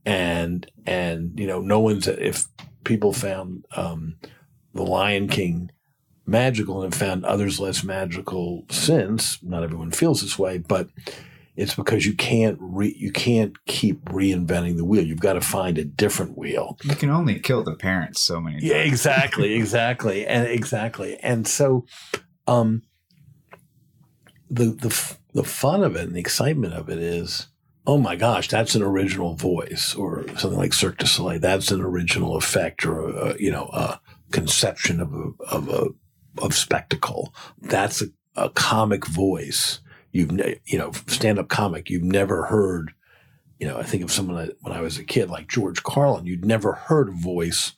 [0.05, 2.45] And and you know, no one's if
[2.83, 4.15] people found um,
[4.73, 5.69] the Lion King
[6.25, 10.89] magical and have found others less magical since, not everyone feels this way, but
[11.61, 15.05] it's because you can't re, you can't keep reinventing the wheel.
[15.05, 16.79] You've got to find a different wheel.
[16.83, 18.63] You can only kill the parents so many times.
[18.63, 21.17] Yeah, exactly, exactly, and exactly.
[21.17, 21.85] And so
[22.47, 22.81] um,
[24.49, 27.47] the the the fun of it and the excitement of it is,
[27.85, 31.39] oh my gosh, that's an original voice, or something like Cirque du Soleil.
[31.39, 35.89] That's an original effect, or a, you know, a conception of a of a
[36.39, 37.35] of spectacle.
[37.61, 39.79] That's a, a comic voice.
[40.11, 40.31] You've
[40.65, 41.89] you know, stand up comic.
[41.89, 42.93] You've never heard.
[43.59, 46.25] You know, I think of someone that, when I was a kid, like George Carlin.
[46.25, 47.73] You'd never heard a voice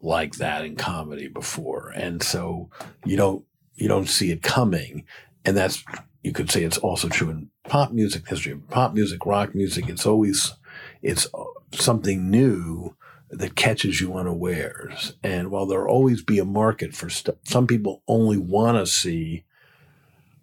[0.00, 2.70] like that in comedy before, and so
[3.04, 3.44] you don't
[3.74, 5.04] you don't see it coming.
[5.44, 5.84] And that's,
[6.22, 9.88] you could say it's also true in pop music, history pop music, rock music.
[9.88, 10.54] It's always,
[11.02, 12.96] it's uh, something new
[13.30, 15.14] that catches you unawares.
[15.22, 19.44] And while there'll always be a market for stuff, some people only want to see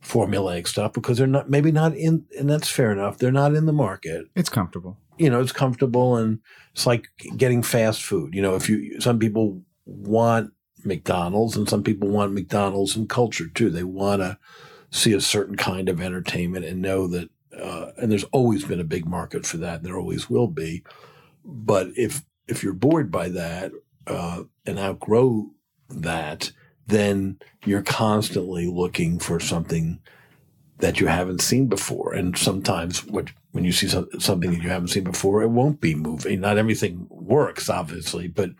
[0.04, 3.18] formulaic stuff because they're not, maybe not in, and that's fair enough.
[3.18, 4.28] They're not in the market.
[4.36, 4.98] It's comfortable.
[5.18, 6.40] You know, it's comfortable and
[6.74, 8.34] it's like getting fast food.
[8.34, 10.54] You know, if you, some people want
[10.86, 13.70] McDonald's, and some people want McDonald's and culture too.
[13.70, 14.38] They want to
[14.90, 18.86] see a certain kind of entertainment and know that, uh, and there's always been a
[18.86, 20.84] big market for that, and there always will be.
[21.44, 23.72] But if if you're bored by that
[24.08, 25.52] uh, and outgrow
[25.90, 26.52] that,
[26.92, 30.00] then you're constantly looking for something
[30.80, 32.14] that you haven't seen before.
[32.14, 35.96] And sometimes what, when you see something that you haven't seen before, it won't be
[35.96, 36.42] moving.
[36.42, 38.52] Not everything works, obviously, but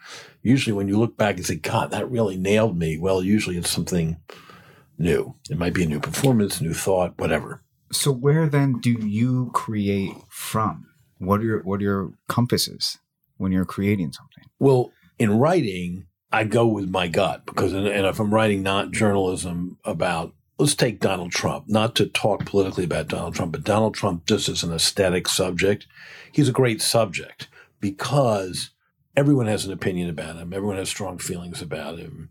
[0.42, 3.70] usually when you look back and say, God, that really nailed me, well, usually it's
[3.70, 4.18] something
[4.98, 5.36] new.
[5.50, 7.64] It might be a new performance, new thought, whatever.
[7.92, 10.88] So where then do you create from?
[11.18, 12.98] What are your what are your compasses
[13.38, 14.46] when you're creating something?
[14.60, 19.78] Well, in writing, I go with my gut because, and if I'm writing not journalism
[19.84, 24.28] about let's take Donald Trump, not to talk politically about Donald Trump, but Donald Trump
[24.28, 25.88] just as an aesthetic subject.
[26.32, 27.48] He's a great subject
[27.80, 28.70] because
[29.18, 30.54] everyone has an opinion about him.
[30.54, 32.30] Everyone has strong feelings about him.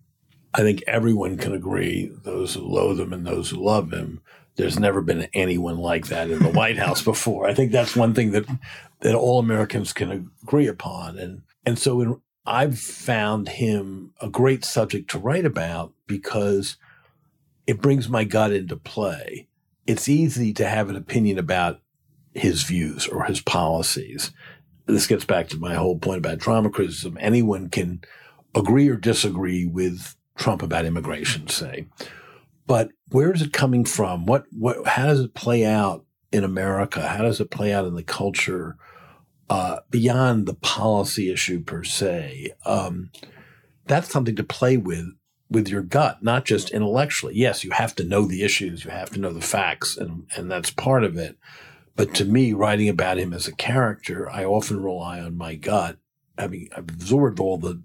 [0.55, 4.21] I think everyone can agree, those who loathe him and those who love him.
[4.57, 7.49] There's never been anyone like that in the White House before.
[7.49, 8.47] I think that's one thing that
[9.01, 11.19] that all Americans can agree upon.
[11.19, 16.77] And and so in, I've found him a great subject to write about because–
[17.71, 19.47] it brings my gut into play.
[19.87, 21.81] It's easy to have an opinion about
[22.35, 24.33] his views or his policies.
[24.87, 27.17] This gets back to my whole point about drama criticism.
[27.21, 28.01] Anyone can
[28.57, 31.87] agree or disagree with Trump about immigration, say.
[32.67, 34.27] But where is it coming from?
[34.27, 37.07] What what how does it play out in America?
[37.07, 38.77] How does it play out in the culture
[39.51, 42.55] uh, beyond the policy issue per se?
[42.65, 43.11] Um,
[43.87, 45.13] that's something to play with
[45.51, 47.35] with your gut, not just intellectually.
[47.35, 50.49] Yes, you have to know the issues, you have to know the facts, and, and
[50.49, 51.37] that's part of it.
[51.97, 55.99] But to me, writing about him as a character, I often rely on my gut.
[56.39, 57.83] Having absorbed all the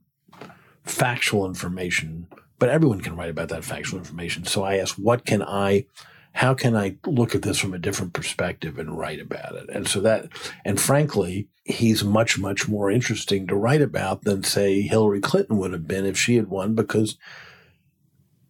[0.84, 2.28] factual information,
[2.60, 4.46] but everyone can write about that factual information.
[4.46, 5.88] So I ask, what can I,
[6.36, 9.70] how can I look at this from a different perspective and write about it?
[9.70, 10.28] And so that,
[10.66, 15.72] and frankly, he's much, much more interesting to write about than, say, Hillary Clinton would
[15.72, 17.18] have been if she had won, because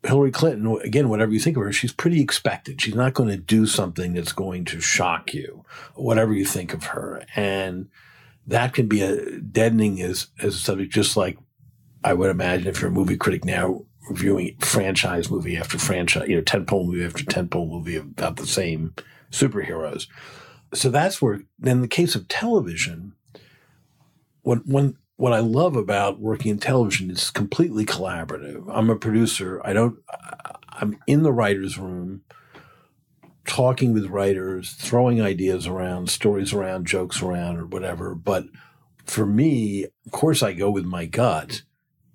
[0.01, 2.81] Hillary Clinton, again, whatever you think of her, she's pretty expected.
[2.81, 6.85] She's not going to do something that's going to shock you, whatever you think of
[6.85, 7.23] her.
[7.35, 7.89] And
[8.47, 11.37] that can be a deadening as, as a subject, just like
[12.03, 16.35] I would imagine if you're a movie critic now reviewing franchise movie after franchise, you
[16.35, 18.93] know, tentpole movie after tentpole movie about the same
[19.31, 20.07] superheroes.
[20.73, 23.13] So that's where, in the case of television,
[24.41, 28.65] what one what I love about working in television is completely collaborative.
[28.69, 29.61] I'm a producer.
[29.63, 29.97] I don't,
[30.69, 32.23] I'm in the writer's room
[33.47, 38.13] talking with writers, throwing ideas around, stories around, jokes around, or whatever.
[38.13, 38.45] But
[39.05, 41.61] for me, of course, I go with my gut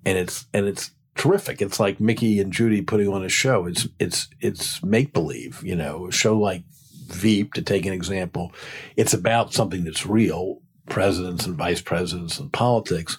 [0.05, 1.61] and it's, and it's terrific.
[1.61, 3.65] It's like Mickey and Judy putting on a show.
[3.65, 6.63] It's, it's, it's make believe, you know, a show like
[7.07, 8.53] Veep, to take an example.
[8.95, 13.17] It's about something that's real presidents and vice presidents and politics,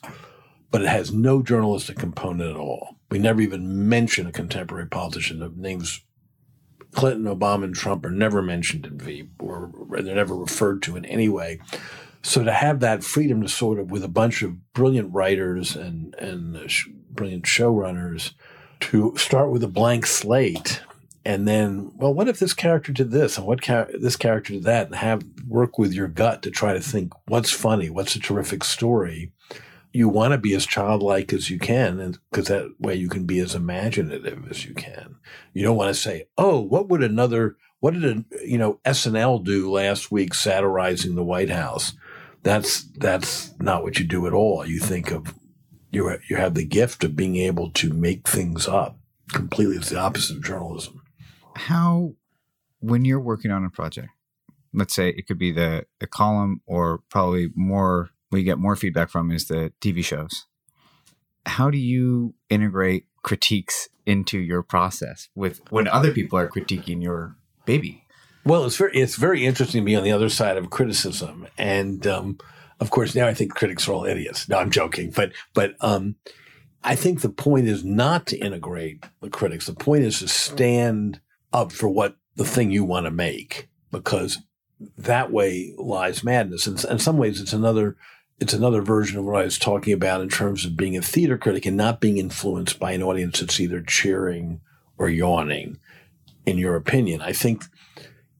[0.70, 2.96] but it has no journalistic component at all.
[3.10, 5.40] We never even mention a contemporary politician.
[5.40, 6.00] The names
[6.92, 11.04] Clinton, Obama, and Trump are never mentioned in Veep, or they're never referred to in
[11.06, 11.58] any way.
[12.22, 16.14] So to have that freedom to sort of, with a bunch of brilliant writers and
[16.14, 18.32] and sh- brilliant showrunners,
[18.80, 20.82] to start with a blank slate
[21.24, 23.60] and then well what if this character did this and what
[23.94, 27.50] this character did that and have work with your gut to try to think what's
[27.50, 29.32] funny what's a terrific story?
[29.92, 33.40] You want to be as childlike as you can because that way you can be
[33.40, 35.16] as imaginative as you can.
[35.52, 39.44] You don't want to say oh what would another what did a you know snl
[39.44, 41.94] do last week satirizing the white house
[42.42, 44.66] that's that's not what you do at all.
[44.66, 45.34] You think of
[45.90, 48.98] you you have the gift of being able to make things up
[49.32, 49.76] completely.
[49.76, 51.02] It's the opposite of journalism.
[51.54, 52.14] How
[52.80, 54.08] when you're working on a project
[54.74, 59.10] let's say it could be the the column or probably more we get more feedback
[59.10, 60.46] from is the tv shows.
[61.44, 67.36] How do you integrate critiques into your process with when other people are critiquing your
[67.64, 68.01] baby
[68.44, 72.06] well it's very it's very interesting to be on the other side of criticism and
[72.06, 72.38] um,
[72.80, 76.16] of course now i think critics are all idiots no i'm joking but but um,
[76.84, 81.20] i think the point is not to integrate the critics the point is to stand
[81.52, 84.38] up for what the thing you want to make because
[84.98, 86.66] that way lies madness.
[86.66, 87.96] And in some ways, it's another
[88.40, 91.38] it's another version of what I was talking about in terms of being a theater
[91.38, 94.60] critic and not being influenced by an audience that's either cheering
[94.98, 95.78] or yawning.
[96.44, 97.64] In your opinion, I think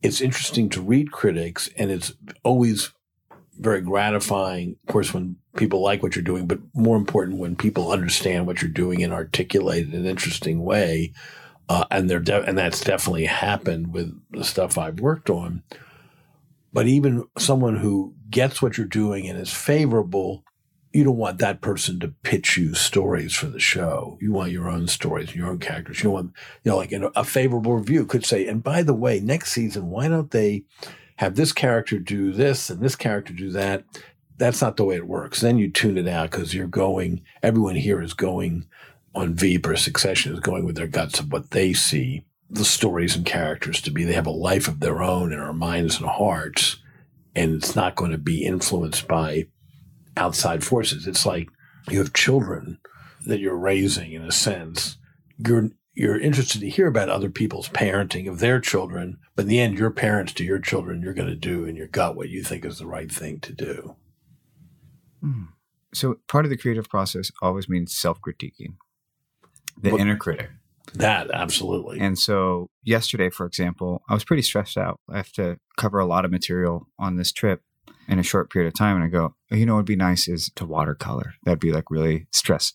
[0.03, 2.93] it's interesting to read critics, and it's always
[3.59, 7.93] very gratifying, of course, when people like what you're doing, but more important when people
[7.93, 11.13] understand what you're doing and articulate it in an interesting way
[11.69, 15.63] uh, and they're de- and that's definitely happened with the stuff I've worked on.
[16.73, 20.45] But even someone who gets what you're doing and is favorable,
[20.93, 24.19] you don't want that person to pitch you stories for the show.
[24.21, 26.03] You want your own stories, your own characters.
[26.03, 26.33] You want,
[26.65, 29.89] you know, like in a favorable review could say, and by the way, next season,
[29.89, 30.65] why don't they
[31.17, 33.85] have this character do this and this character do that?
[34.37, 35.41] That's not the way it works.
[35.41, 38.67] Then you tune it out because you're going, everyone here is going
[39.15, 43.17] on Veep or Succession is going with their guts of what they see the stories
[43.17, 44.05] and characters to be.
[44.05, 46.77] They have a life of their own in our minds and hearts,
[47.35, 49.47] and it's not going to be influenced by
[50.17, 51.07] outside forces.
[51.07, 51.49] It's like
[51.89, 52.79] you have children
[53.27, 54.99] that you're raising in a sense.
[55.39, 59.61] You're you're interested to hear about other people's parenting of their children, but in the
[59.61, 62.43] end, your parents to your children, you're going to do in your gut what you
[62.43, 63.97] think is the right thing to do.
[65.21, 65.45] Hmm.
[65.93, 68.77] So part of the creative process always means self-critiquing,
[69.79, 70.49] the well, inner critic.
[70.95, 72.01] That absolutely.
[72.01, 74.99] And so yesterday, for example, I was pretty stressed out.
[75.11, 77.61] I have to cover a lot of material on this trip
[78.13, 78.97] in a short period of time.
[78.97, 81.35] And I go, oh, you know, what'd be nice is to watercolor.
[81.45, 82.75] That'd be like really stress.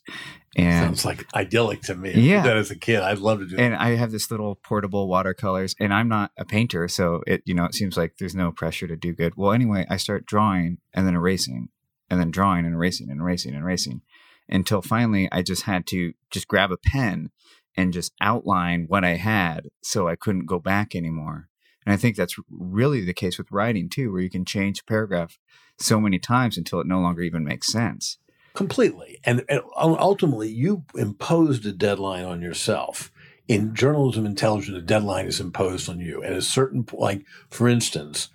[0.57, 2.13] And sounds like idyllic to me.
[2.13, 2.41] Yeah.
[2.41, 3.55] that as a kid, I'd love to do.
[3.57, 3.81] And that.
[3.81, 7.65] I have this little portable watercolors, and I'm not a painter, so it you know
[7.65, 9.33] it seems like there's no pressure to do good.
[9.35, 11.69] Well, anyway, I start drawing and then erasing,
[12.09, 14.01] and then drawing and erasing and erasing and erasing,
[14.49, 17.29] until finally I just had to just grab a pen
[17.75, 21.49] and just outline what I had, so I couldn't go back anymore.
[21.87, 24.83] And I think that's really the case with writing too, where you can change a
[24.83, 25.39] paragraph
[25.79, 28.17] so many times until it no longer even makes sense.
[28.53, 29.19] Completely.
[29.23, 33.09] And, and ultimately, you imposed a deadline on yourself.
[33.47, 36.21] In journalism intelligence, a deadline is imposed on you.
[36.23, 38.27] At a certain point, like for instance,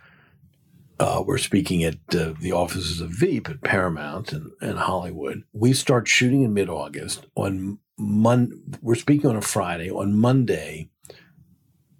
[0.98, 5.42] uh, we're speaking at uh, the offices of Veep at Paramount and, and Hollywood.
[5.52, 7.26] We start shooting in mid August.
[7.34, 9.90] On Mon- we're speaking on a Friday.
[9.90, 10.88] On Monday,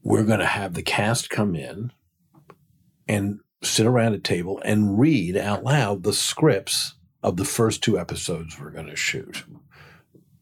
[0.02, 1.92] we're going to have the cast come in
[3.08, 7.98] and sit around a table and read out loud the scripts of the first two
[7.98, 9.44] episodes we're going to shoot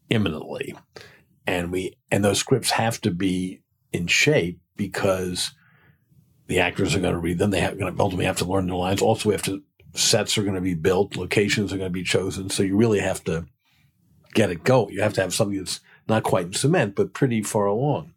[0.09, 0.75] imminently.
[1.45, 5.51] And we and those scripts have to be in shape because
[6.47, 7.51] the actors are going to read them.
[7.51, 9.01] They have going to ultimately have to learn the lines.
[9.01, 12.03] Also, we have to sets are going to be built, locations are going to be
[12.03, 12.49] chosen.
[12.49, 13.45] So you really have to
[14.33, 14.93] get it going.
[14.93, 18.13] You have to have something that's not quite in cement, but pretty far along.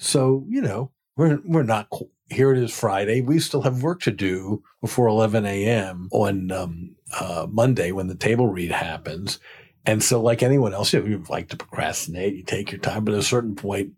[0.00, 1.88] So, you know, we're, we're not,
[2.30, 3.20] here it is Friday.
[3.20, 6.08] We still have work to do before 11 a.m.
[6.10, 9.38] on um, uh, Monday when the table read happens.
[9.84, 13.12] And so, like anyone else, if you like to procrastinate, you take your time, but
[13.12, 13.92] at a certain point,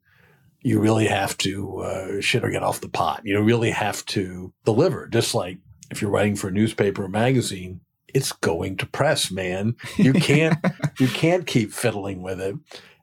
[0.61, 3.22] you really have to uh, shit or get off the pot.
[3.24, 5.07] You know, really have to deliver.
[5.07, 5.59] Just like
[5.90, 7.80] if you're writing for a newspaper or magazine,
[8.12, 9.76] it's going to press, man.
[9.96, 10.59] You can't
[10.98, 12.57] you can't keep fiddling with it.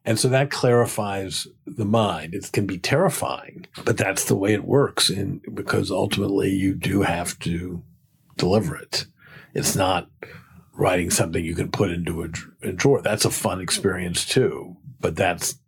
[0.10, 2.34] And so that clarifies the mind.
[2.34, 5.08] It can be terrifying, but that's the way it works.
[5.12, 7.84] And because ultimately you do have to
[8.36, 9.06] deliver it.
[9.54, 10.10] It's not
[10.74, 12.30] writing something you can put into a,
[12.68, 13.04] a drawer.
[13.04, 15.60] That's a fun experience too, but that's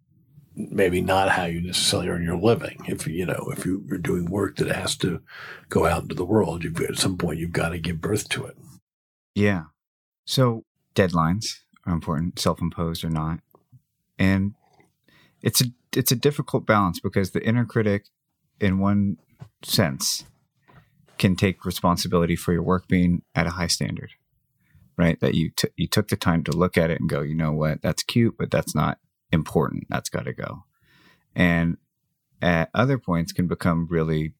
[0.56, 2.84] maybe not how you necessarily earn your living.
[2.88, 5.22] If you know, if you're doing work that has to
[5.70, 8.46] go out into the world, you've at some point you've got to give birth to
[8.46, 8.58] it.
[9.36, 9.66] Yeah.
[10.26, 10.64] So
[10.96, 13.42] deadlines are important, self-imposed or not
[14.22, 14.54] and
[15.42, 15.66] it's a
[15.96, 18.06] it's a difficult balance because the inner critic,
[18.60, 19.18] in one
[19.64, 20.26] sense,
[21.18, 24.12] can take responsibility for your work being at a high standard,
[24.96, 25.20] right?
[25.22, 27.52] That you t- you took the time to look at it and go, you know
[27.52, 29.00] what, that's cute, but that's not
[29.32, 29.88] important.
[29.90, 30.66] That's got to go.
[31.36, 31.78] And
[32.44, 34.34] at other points, can become really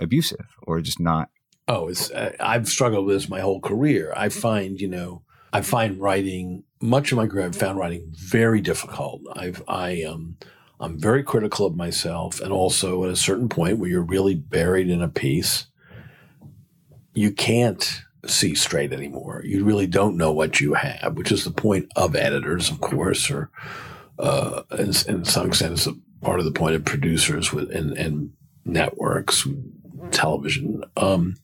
[0.00, 1.30] abusive or just not.
[1.68, 4.12] Oh, it's I've struggled with this my whole career.
[4.16, 5.22] I find you know
[5.54, 7.46] I find writing much of my career.
[7.46, 9.22] I've found writing very difficult.
[9.34, 10.36] I've I um
[10.80, 14.90] I'm very critical of myself, and also at a certain point where you're really buried
[14.90, 15.66] in a piece,
[17.14, 19.42] you can't see straight anymore.
[19.44, 23.30] You really don't know what you have, which is the point of editors, of course,
[23.30, 23.50] or
[24.18, 25.86] uh, in, in some sense,
[26.20, 28.32] part of the point of producers with and, and
[28.64, 29.46] networks,
[30.10, 30.82] television.
[30.96, 31.36] Um,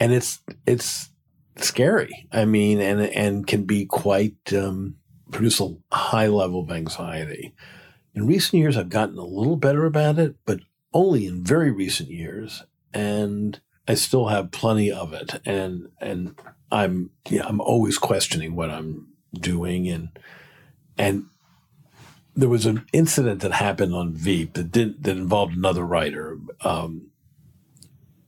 [0.00, 1.10] and it's it's
[1.56, 2.26] scary.
[2.32, 4.96] I mean, and and can be quite um,
[5.30, 7.54] produce a high level of anxiety.
[8.14, 10.60] In recent years, I've gotten a little better about it, but
[10.92, 15.40] only in very recent years, and I still have plenty of it.
[15.44, 16.36] And and
[16.70, 20.08] I'm yeah, I'm always questioning what I'm doing, and
[20.96, 21.26] and
[22.36, 26.38] there was an incident that happened on Veep that did that involved another writer.
[26.62, 27.10] Um,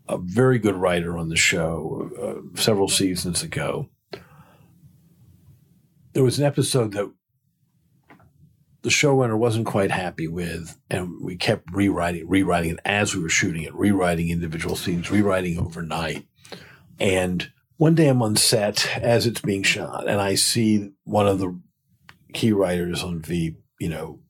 [0.09, 3.89] a very good writer on the show uh, several seasons ago.
[6.13, 7.13] There was an episode that
[8.83, 13.29] the showrunner wasn't quite happy with, and we kept rewriting, rewriting it as we were
[13.29, 16.27] shooting it, rewriting individual scenes, rewriting overnight.
[17.01, 21.41] And one day I'm on set as it's being shot, and I see one of
[21.41, 21.61] the
[22.33, 24.21] key writers on Veep, you know,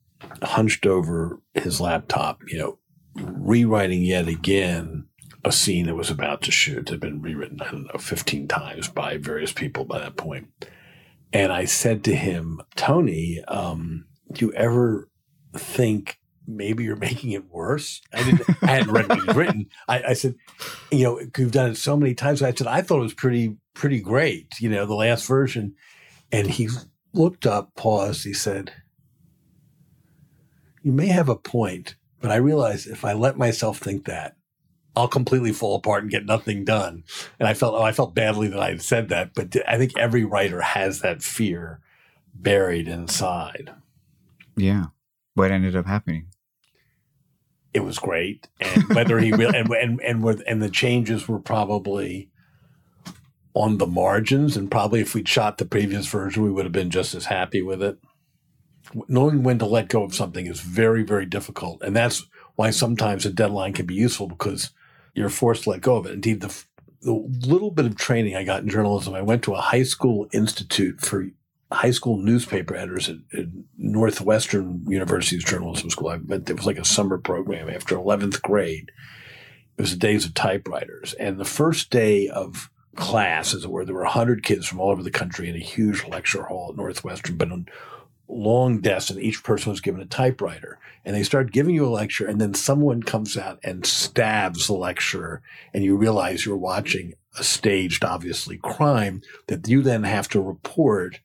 [0.41, 2.79] hunched over his laptop, you know,
[3.15, 5.07] rewriting yet again
[5.47, 6.89] a scene that was about to shoot.
[6.89, 10.47] Had been rewritten, I don't know, 15 times by various people by that point.
[11.33, 15.09] And I said to him, Tony, um, do you ever
[15.55, 18.01] think maybe you're making it worse?
[18.13, 19.67] I didn't, I hadn't read what written.
[19.87, 20.35] I, I, said,
[20.91, 22.41] you know, you've done it so many times.
[22.41, 25.75] I said, I thought it was pretty, pretty great, you know, the last version.
[26.31, 26.69] And he
[27.13, 28.23] looked up, paused.
[28.23, 28.71] He said,
[30.81, 34.36] you may have a point, but I realize if I let myself think that,
[34.97, 37.03] I'll completely fall apart and get nothing done.
[37.39, 39.95] And I felt, oh, I felt badly that I had said that, but I think
[39.95, 41.81] every writer has that fear
[42.33, 43.71] buried inside.
[44.55, 44.85] Yeah.
[45.35, 46.29] What ended up happening?
[47.75, 51.37] It was great, and whether he really and and and, with, and the changes were
[51.37, 52.31] probably
[53.53, 56.89] on the margins, and probably if we'd shot the previous version, we would have been
[56.89, 57.99] just as happy with it.
[59.07, 62.25] Knowing when to let go of something is very, very difficult, and that's
[62.55, 64.71] why sometimes a deadline can be useful because
[65.17, 66.13] you're forced to let go of it.
[66.13, 66.63] Indeed, the,
[67.01, 67.13] the
[67.47, 71.01] little bit of training I got in journalism, I went to a high school institute
[71.01, 71.27] for
[71.71, 73.47] high school newspaper editors at, at
[73.79, 76.09] Northwestern University's journalism school.
[76.09, 78.91] I went, it was like a summer program after 11th grade.
[79.77, 81.13] It was the days of typewriters.
[81.15, 84.91] And the first day of class, as it were, there were 100 kids from all
[84.91, 87.67] over the country in a huge lecture hall at Northwestern, but on
[88.27, 91.89] long desks, and each person was given a typewriter and they start giving you a
[91.89, 95.41] lecture and then someone comes out and stabs the lecturer
[95.73, 101.21] and you realize you're watching a staged obviously crime that you then have to report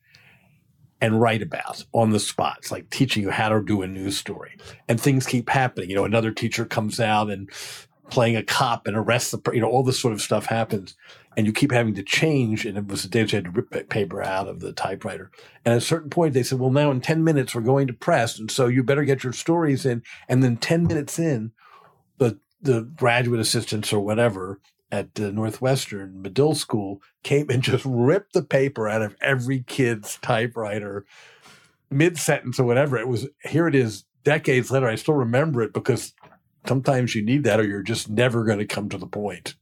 [1.01, 2.55] and write about on the spot.
[2.59, 4.55] It's like teaching you how to do a news story.
[4.87, 5.89] And things keep happening.
[5.89, 7.49] You know, another teacher comes out and
[8.09, 10.95] playing a cop and arrests the, you know, all this sort of stuff happens
[11.35, 12.65] and you keep having to change.
[12.65, 15.31] And it was the day you had to rip paper out of the typewriter.
[15.65, 17.93] And at a certain point, they said, well, now in 10 minutes, we're going to
[17.93, 18.39] press.
[18.39, 20.03] And so you better get your stories in.
[20.27, 21.51] And then 10 minutes in,
[22.17, 24.59] the, the graduate assistants or whatever
[24.91, 30.17] at uh, Northwestern Medill School came and just ripped the paper out of every kid's
[30.21, 31.05] typewriter
[31.89, 32.97] mid sentence or whatever.
[32.97, 34.87] It was, here it is decades later.
[34.87, 36.13] I still remember it because
[36.67, 39.55] sometimes you need that or you're just never going to come to the point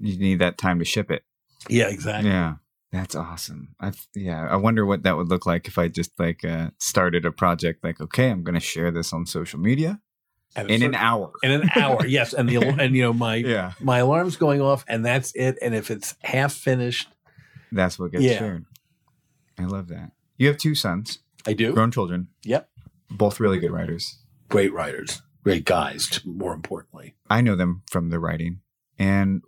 [0.00, 1.24] you need that time to ship it.
[1.68, 2.30] Yeah, exactly.
[2.30, 2.54] Yeah.
[2.92, 3.76] That's awesome.
[3.80, 7.24] I yeah, I wonder what that would look like if I just like uh, started
[7.24, 10.00] a project like okay, I'm going to share this on social media
[10.56, 11.30] in certain, an hour.
[11.44, 13.74] In an hour, yes, and the and you know my yeah.
[13.80, 17.08] my alarm's going off and that's it and if it's half finished
[17.72, 18.38] that's what gets yeah.
[18.38, 18.66] shared.
[19.58, 20.12] I love that.
[20.36, 21.20] You have two sons.
[21.46, 21.72] I do.
[21.72, 22.28] Grown children.
[22.44, 22.68] Yep.
[23.10, 24.18] Both really good writers.
[24.48, 25.22] Great writers.
[25.42, 27.14] Great guys, more importantly.
[27.28, 28.60] I know them from the writing.
[28.98, 29.42] And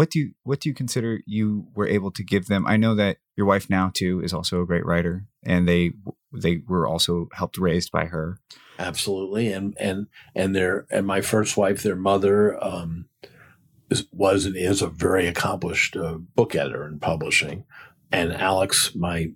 [0.00, 2.66] what do you what do you consider you were able to give them?
[2.66, 5.92] I know that your wife now too is also a great writer, and they
[6.32, 8.38] they were also helped raised by her.
[8.78, 13.10] Absolutely, and and and their and my first wife, their mother, um,
[14.10, 17.64] was and is a very accomplished uh, book editor in publishing,
[18.10, 19.32] and Alex, my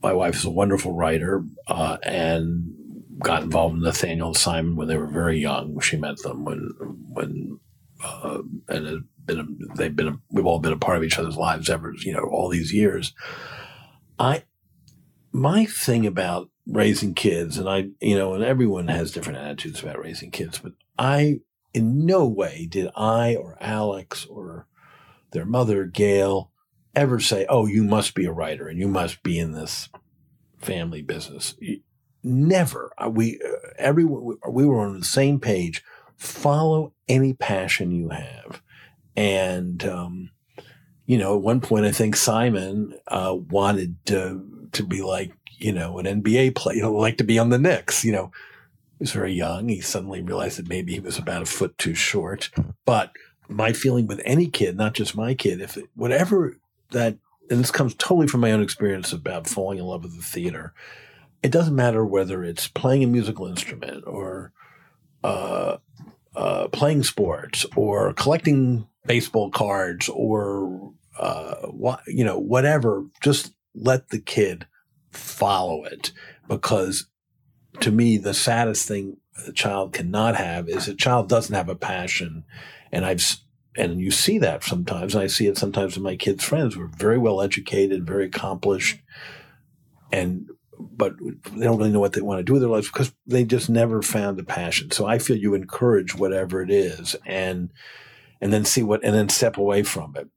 [0.00, 2.72] my wife is a wonderful writer, uh, and
[3.18, 5.80] got involved with Nathaniel Simon when they were very young.
[5.80, 6.70] She met them when
[7.10, 7.58] when
[8.04, 11.36] uh, and been a, they've been a, we've all been a part of each other's
[11.36, 13.14] lives ever you know all these years.
[14.18, 14.44] I
[15.32, 19.98] my thing about raising kids, and I you know, and everyone has different attitudes about
[19.98, 21.40] raising kids, but I
[21.72, 24.66] in no way did I or Alex or
[25.32, 26.50] their mother Gail
[26.94, 29.88] ever say, "Oh, you must be a writer and you must be in this
[30.58, 31.54] family business."
[32.22, 32.92] Never.
[33.10, 35.82] We uh, everyone we were on the same page.
[36.16, 38.62] Follow any passion you have.
[39.16, 40.30] And, um,
[41.06, 45.72] you know, at one point, I think Simon uh, wanted to, to be like, you
[45.72, 48.04] know, an NBA player, you know, like to be on the Knicks.
[48.04, 48.32] You know,
[48.98, 49.68] he was very young.
[49.68, 52.50] He suddenly realized that maybe he was about a foot too short.
[52.84, 53.12] But
[53.48, 56.56] my feeling with any kid, not just my kid, if it, whatever
[56.90, 57.18] that,
[57.50, 60.72] and this comes totally from my own experience about falling in love with the theater,
[61.42, 64.52] it doesn't matter whether it's playing a musical instrument or
[65.22, 65.76] uh,
[66.34, 71.68] uh, playing sports or collecting baseball cards or uh,
[72.06, 74.66] you know whatever just let the kid
[75.10, 76.12] follow it.
[76.48, 77.06] Because
[77.80, 81.74] to me the saddest thing a child cannot have is a child doesn't have a
[81.74, 82.44] passion.
[82.92, 83.22] And i've
[83.76, 85.16] and you see that sometimes.
[85.16, 86.74] I see it sometimes in my kids friends.
[86.74, 89.00] Who are very well educated very accomplished.
[90.12, 90.48] And
[90.78, 91.14] but
[91.52, 93.68] they don't really know what they want to do with their lives because they just
[93.68, 94.90] never found a passion.
[94.90, 97.16] So i feel you encourage whatever it is.
[97.26, 97.70] And
[98.44, 100.28] and then see what, and then step away from it.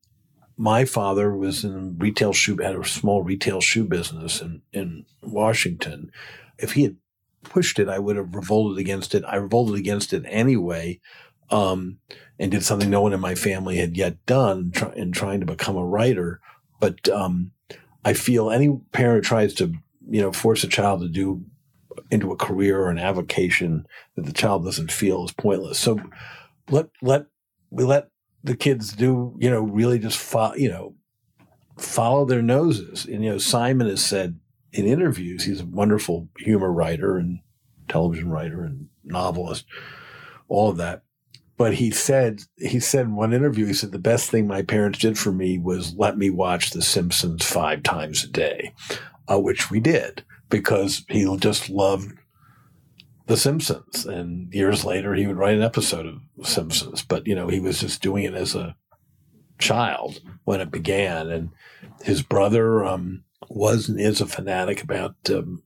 [0.58, 6.12] my father was in retail shoe, had a small retail shoe business in, in Washington.
[6.58, 6.96] If he had
[7.44, 9.24] pushed it, I would have revolted against it.
[9.28, 11.00] I revolted against it anyway,
[11.52, 12.00] um,
[12.40, 15.46] and did something no one in my family had yet done try, in trying to
[15.46, 16.42] become a writer.
[16.80, 17.52] But um,
[18.04, 19.74] I feel any parent tries to,
[20.10, 21.44] you know, force a child to do
[22.10, 23.86] into a career or an avocation
[24.16, 25.78] that the child doesn't feel is pointless.
[25.78, 26.00] So
[26.70, 27.26] let let
[27.70, 28.10] we let
[28.44, 30.96] the kids do, you know, really just follow, you know,
[31.78, 33.06] follow their noses.
[33.06, 34.40] And you know, Simon has said
[34.72, 37.40] in interviews, he's a wonderful humor writer and
[37.88, 39.66] television writer and novelist,
[40.48, 41.04] all of that.
[41.58, 45.00] But he said, he said in one interview, he said, the best thing my parents
[45.00, 48.74] did for me was let me watch The Simpsons five times a day,
[49.28, 52.12] uh, which we did because he just loved
[53.28, 54.06] The Simpsons.
[54.06, 57.04] And years later, he would write an episode of Simpsons.
[57.04, 58.76] But, you know, he was just doing it as a
[59.60, 61.30] child when it began.
[61.30, 61.50] And
[62.02, 65.62] his brother um, was and is a fanatic about um,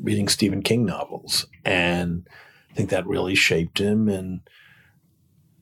[0.00, 1.46] reading Stephen King novels.
[1.64, 2.26] And
[2.70, 4.08] I think that really shaped him.
[4.08, 4.40] And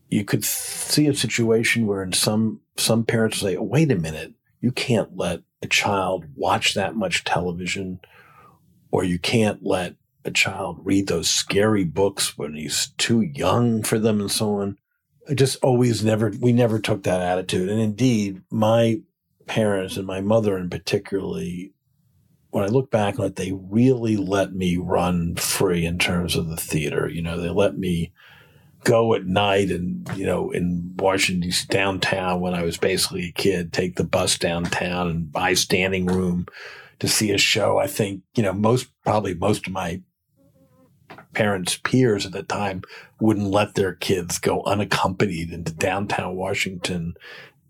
[0.09, 4.71] you could see a situation where in some some parents say, wait a minute, you
[4.71, 8.01] can't let a child watch that much television
[8.91, 9.97] or you can't let
[10.29, 14.79] a child read those scary books when he's too young for them and so on.
[15.29, 17.69] I just always never, we never took that attitude.
[17.69, 19.01] And indeed, my
[19.47, 21.73] parents and my mother in particularly,
[22.51, 26.49] when I look back on it, they really let me run free in terms of
[26.49, 27.09] the theater.
[27.09, 28.13] You know, they let me
[28.85, 33.73] go at night and, you know, in Washington, downtown when I was basically a kid,
[33.73, 36.47] take the bus downtown and buy standing room
[37.01, 37.79] to see a show.
[37.79, 40.01] I think, you know, most, probably most of my
[41.35, 42.83] parents' peers at the time
[43.21, 47.15] wouldn't let their kids go unaccompanied into downtown Washington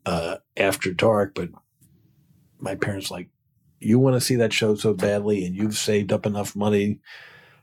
[0.07, 1.35] uh, after dark.
[1.35, 1.51] But
[2.59, 3.29] my parents, like,
[3.81, 7.01] you want to see that show so badly and you've saved up enough money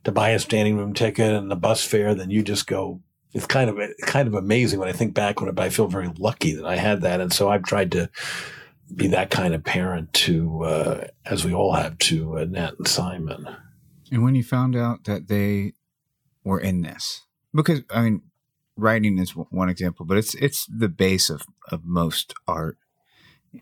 [0.05, 3.01] to buy a standing room ticket and the bus fare, then you just go.
[3.33, 5.87] It's kind of kind of amazing when I think back on it, but I feel
[5.87, 7.19] very lucky that I had that.
[7.19, 8.09] And so I've tried to
[8.95, 12.87] be that kind of parent to, uh, as we all have to uh, Nat and
[12.87, 13.45] Simon.
[14.11, 15.73] And when you found out that they
[16.43, 17.21] were in this,
[17.53, 18.21] because I mean,
[18.77, 22.77] writing is one example, but it's it's the base of of most art.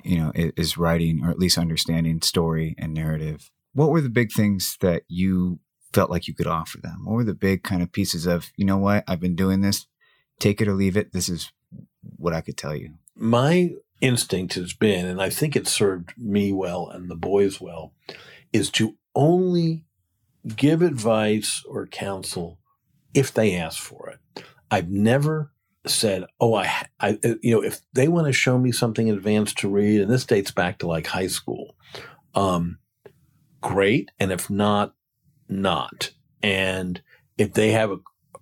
[0.03, 3.51] You know, is writing or at least understanding story and narrative.
[3.73, 5.59] What were the big things that you
[5.93, 7.05] felt like you could offer them?
[7.05, 9.85] What were the big kind of pieces of, you know what, I've been doing this,
[10.39, 11.13] take it or leave it.
[11.13, 11.51] This is
[12.17, 12.95] what I could tell you.
[13.15, 17.93] My instinct has been, and I think it served me well and the boys well,
[18.51, 19.85] is to only
[20.55, 22.59] give advice or counsel
[23.13, 24.43] if they ask for it.
[24.69, 25.51] I've never
[25.85, 29.69] said, "Oh, I, I, you know, if they want to show me something advanced to
[29.69, 31.75] read," and this dates back to like high school,
[32.33, 32.79] um,
[33.61, 34.95] great, and if not,
[35.47, 36.11] not.
[36.41, 37.01] And
[37.37, 37.99] if they have a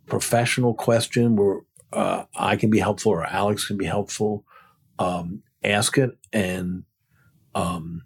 [0.07, 1.61] professional question where
[1.93, 4.45] uh, I can be helpful or Alex can be helpful,
[4.99, 6.83] um, ask it, and
[7.53, 8.03] um,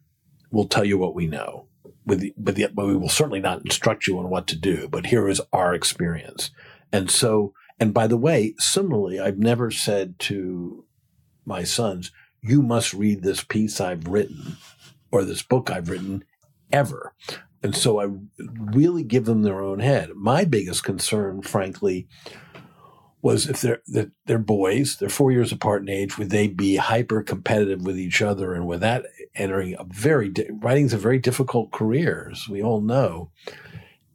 [0.52, 1.68] we'll tell you what we know.
[2.06, 4.88] With the, but, the, but we will certainly not instruct you on what to do.
[4.88, 6.52] But here is our experience,
[6.92, 10.86] and so and by the way, similarly, I've never said to
[11.46, 14.58] my sons, "You must read this piece I've written
[15.12, 16.24] or this book I've written."
[16.72, 17.14] Ever.
[17.62, 18.08] And so I
[18.40, 20.10] really give them their own head.
[20.16, 22.08] My biggest concern, frankly,
[23.26, 27.24] was if they're they're boys, they're four years apart in age, would they be hyper
[27.24, 32.30] competitive with each other, and with that entering a very writing's a very difficult career,
[32.32, 33.32] as we all know,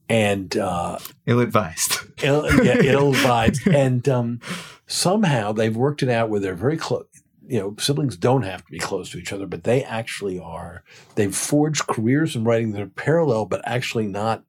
[0.09, 0.97] and uh,
[1.27, 4.41] ill advised, Ill, yeah, ill advised, and um,
[4.87, 7.05] somehow they've worked it out where they're very close.
[7.45, 10.85] You know, siblings don't have to be close to each other, but they actually are.
[11.17, 14.45] They've forged careers in writing that are parallel, but actually not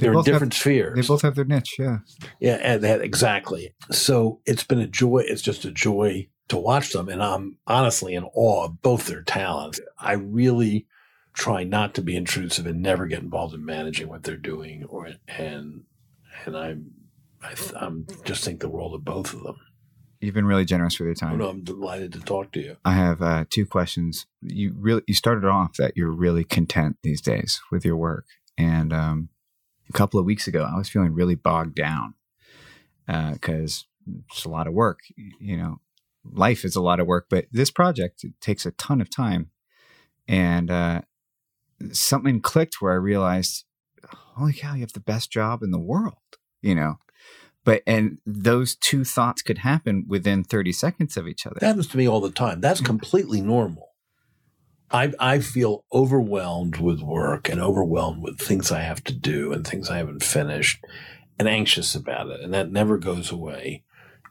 [0.00, 0.96] they're in different have, spheres.
[0.96, 1.98] They both have their niche, yeah.
[2.40, 3.74] Yeah, and that exactly.
[3.90, 5.24] So it's been a joy.
[5.26, 9.22] It's just a joy to watch them, and I'm honestly in awe of both their
[9.22, 9.80] talents.
[9.98, 10.86] I really
[11.32, 15.10] try not to be intrusive and never get involved in managing what they're doing, or
[15.28, 15.84] and
[16.44, 16.92] and I'm
[17.42, 19.56] I, am just think the world of both of them.
[20.20, 21.34] You've been really generous with your time.
[21.34, 22.76] Oh, no, I'm delighted to talk to you.
[22.84, 24.26] I have uh, two questions.
[24.42, 28.26] You really you started off that you're really content these days with your work,
[28.58, 29.28] and um,
[29.90, 32.14] a couple of weeks ago, I was feeling really bogged down
[33.06, 35.00] because uh, it's a lot of work.
[35.16, 35.80] You know,
[36.24, 39.50] life is a lot of work, but this project takes a ton of time.
[40.28, 41.02] And uh,
[41.92, 43.64] something clicked where I realized,
[44.04, 46.14] holy cow, you have the best job in the world,
[46.62, 46.98] you know.
[47.64, 51.56] But and those two thoughts could happen within 30 seconds of each other.
[51.60, 52.60] That happens to me all the time.
[52.60, 53.89] That's completely normal.
[54.90, 59.66] I, I feel overwhelmed with work and overwhelmed with things I have to do and
[59.66, 60.84] things I haven't finished
[61.38, 62.40] and anxious about it.
[62.40, 63.84] And that never goes away.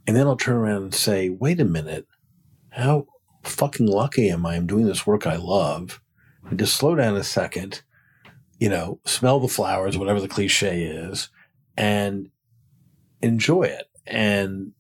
[0.06, 2.08] And then I'll turn around and say, wait a minute,
[2.72, 3.08] how
[3.44, 4.56] fucking lucky am I?
[4.56, 6.02] I'm doing this work I love.
[6.50, 7.84] And just slow down a second,
[8.60, 11.30] you know, smell the flowers, whatever the cliche is,
[11.78, 12.30] and
[13.22, 13.86] enjoy it.
[14.06, 14.74] And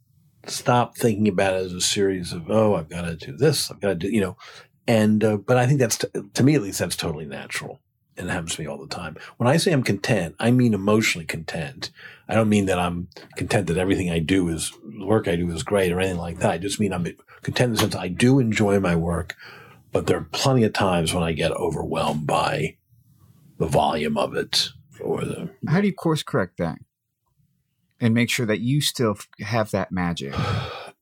[0.45, 3.79] stop thinking about it as a series of, oh, I've got to do this, I've
[3.79, 4.37] got to do, you know,
[4.89, 7.79] and, uh, but I think that's, t- to me at least, that's totally natural.
[8.17, 9.15] And it happens to me all the time.
[9.37, 11.91] When I say I'm content, I mean emotionally content.
[12.27, 15.49] I don't mean that I'm content that everything I do is, the work I do
[15.51, 16.51] is great or anything like that.
[16.51, 17.05] I just mean I'm
[17.43, 19.35] content in the sense I do enjoy my work,
[19.91, 22.77] but there are plenty of times when I get overwhelmed by
[23.59, 24.69] the volume of it
[24.99, 25.51] or the.
[25.67, 26.79] How do you course correct that?
[28.01, 30.33] And make sure that you still have that magic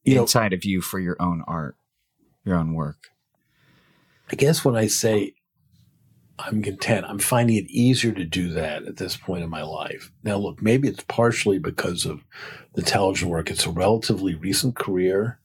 [0.03, 1.77] You know, inside of you for your own art,
[2.43, 3.11] your own work.
[4.29, 5.33] I guess when I say
[6.39, 10.11] I'm content, I'm finding it easier to do that at this point in my life.
[10.23, 12.23] Now, look, maybe it's partially because of
[12.73, 13.49] the television work.
[13.49, 15.39] It's a relatively recent career.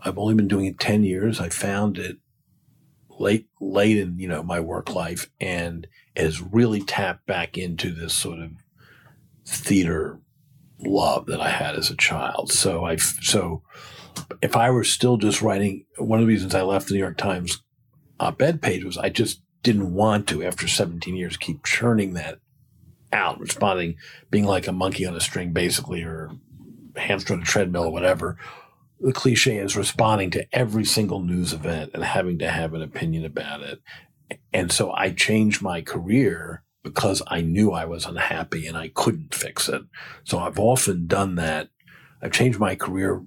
[0.00, 1.40] I've only been doing it 10 years.
[1.40, 2.18] I found it
[3.18, 8.14] late, late in, you know, my work life and has really tapped back into this
[8.14, 8.52] sort of
[9.44, 10.20] theater
[10.78, 12.52] love that I had as a child.
[12.52, 13.62] So I, so
[14.40, 17.16] if I were still just writing, one of the reasons I left the New York
[17.16, 17.60] Times
[18.20, 22.38] op-ed page was I just didn't want to after 17 years keep churning that
[23.12, 23.96] out, responding,
[24.30, 26.30] being like a monkey on a string, basically, or
[26.96, 28.36] hamster on a treadmill or whatever.
[29.00, 33.24] The cliche is responding to every single news event and having to have an opinion
[33.24, 33.80] about it.
[34.52, 39.34] And so I changed my career because I knew I was unhappy and I couldn't
[39.34, 39.82] fix it.
[40.24, 41.68] So I've often done that.
[42.22, 43.22] I've changed my career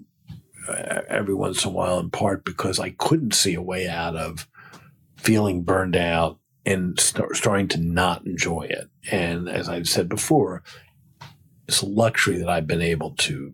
[0.67, 4.15] uh, every once in a while in part because I couldn't see a way out
[4.15, 4.47] of
[5.22, 8.89] feeling burned out and start, starting to not enjoy it.
[9.11, 10.63] And as I've said before,
[11.67, 13.53] it's a luxury that I've been able to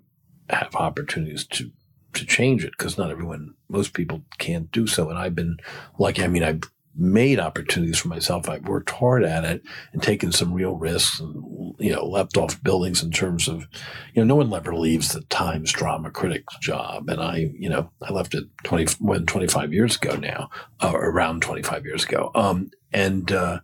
[0.49, 1.71] have opportunities to
[2.13, 5.09] to change it because not everyone, most people can't do so.
[5.09, 5.57] And I've been
[5.99, 6.23] lucky.
[6.23, 6.61] I mean, I've
[6.97, 8.49] made opportunities for myself.
[8.49, 9.61] I've worked hard at it
[9.93, 13.67] and taken some real risks and, you know, leapt off buildings in terms of,
[14.13, 17.09] you know, no one ever leaves the Times drama critic's job.
[17.09, 20.49] And I, you know, I left it 20, more than 25 years ago now,
[20.81, 22.31] uh, around 25 years ago.
[22.33, 23.59] Um, and, uh,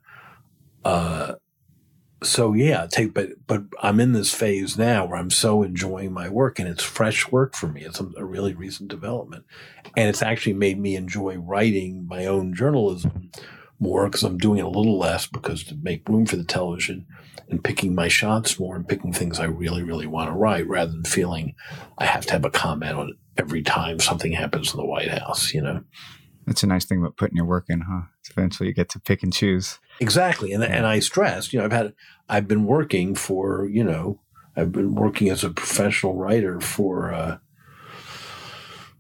[0.86, 1.36] uh,
[2.24, 6.30] so yeah, take, but, but I'm in this phase now where I'm so enjoying my
[6.30, 7.84] work and it's fresh work for me.
[7.84, 9.45] It's a, a really recent development.
[9.95, 13.32] And it's actually made me enjoy writing my own journalism
[13.80, 17.05] more because I'm doing it a little less because to make room for the television
[17.49, 20.91] and picking my shots more and picking things I really, really want to write rather
[20.91, 21.55] than feeling
[21.97, 25.09] I have to have a comment on it every time something happens in the White
[25.09, 25.84] House, you know?
[26.45, 28.01] That's a nice thing about putting your work in, huh?
[28.30, 29.80] Eventually you get to pick and choose.
[29.99, 30.51] Exactly.
[30.51, 31.93] And, and I stressed, you know, I've had,
[32.30, 34.21] I've been working for, you know,
[34.55, 37.38] I've been working as a professional writer for, uh,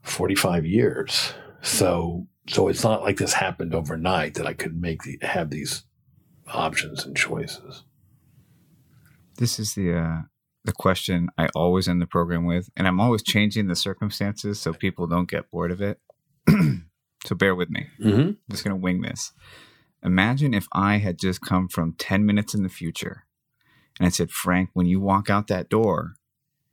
[0.01, 1.33] 45 years.
[1.61, 5.83] So, so it's not like this happened overnight that I could make the, have these
[6.47, 7.83] options and choices.
[9.37, 10.21] This is the uh,
[10.65, 14.73] the question I always end the program with, and I'm always changing the circumstances so
[14.73, 15.99] people don't get bored of it.
[17.25, 17.87] so bear with me.
[17.99, 18.19] Mm-hmm.
[18.21, 19.31] I'm just gonna wing this.
[20.03, 23.25] Imagine if I had just come from 10 minutes in the future
[23.99, 26.15] and I said, Frank, when you walk out that door,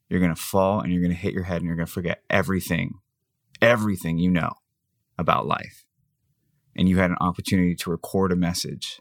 [0.09, 1.93] you're going to fall and you're going to hit your head and you're going to
[1.93, 2.95] forget everything,
[3.63, 4.53] everything you know
[5.17, 5.85] about life.
[6.75, 9.01] And you had an opportunity to record a message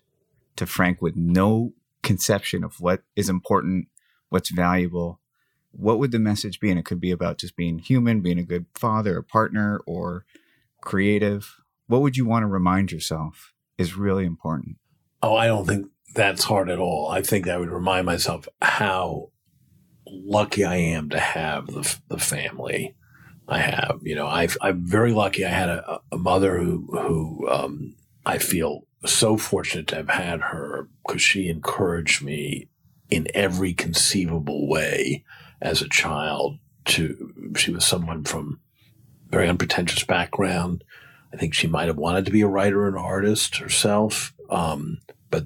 [0.57, 1.73] to Frank with no
[2.03, 3.88] conception of what is important,
[4.30, 5.19] what's valuable.
[5.71, 6.69] What would the message be?
[6.69, 10.25] And it could be about just being human, being a good father, a partner, or
[10.82, 11.57] creative.
[11.88, 14.77] What would you want to remind yourself is really important?
[15.23, 17.09] Oh, I don't think that's hard at all.
[17.09, 19.32] I think I would remind myself how
[20.05, 22.95] lucky I am to have the, the family
[23.47, 23.99] I have.
[24.03, 25.45] You know, i am very lucky.
[25.45, 30.41] I had a, a mother who, who um, I feel so fortunate to have had
[30.41, 32.67] her because she encouraged me
[33.09, 35.23] in every conceivable way
[35.61, 36.57] as a child.
[36.86, 38.59] To she was someone from
[39.30, 40.84] very unpretentious background.
[41.34, 44.99] I think she might have wanted to be a writer and artist herself, um,
[45.30, 45.45] but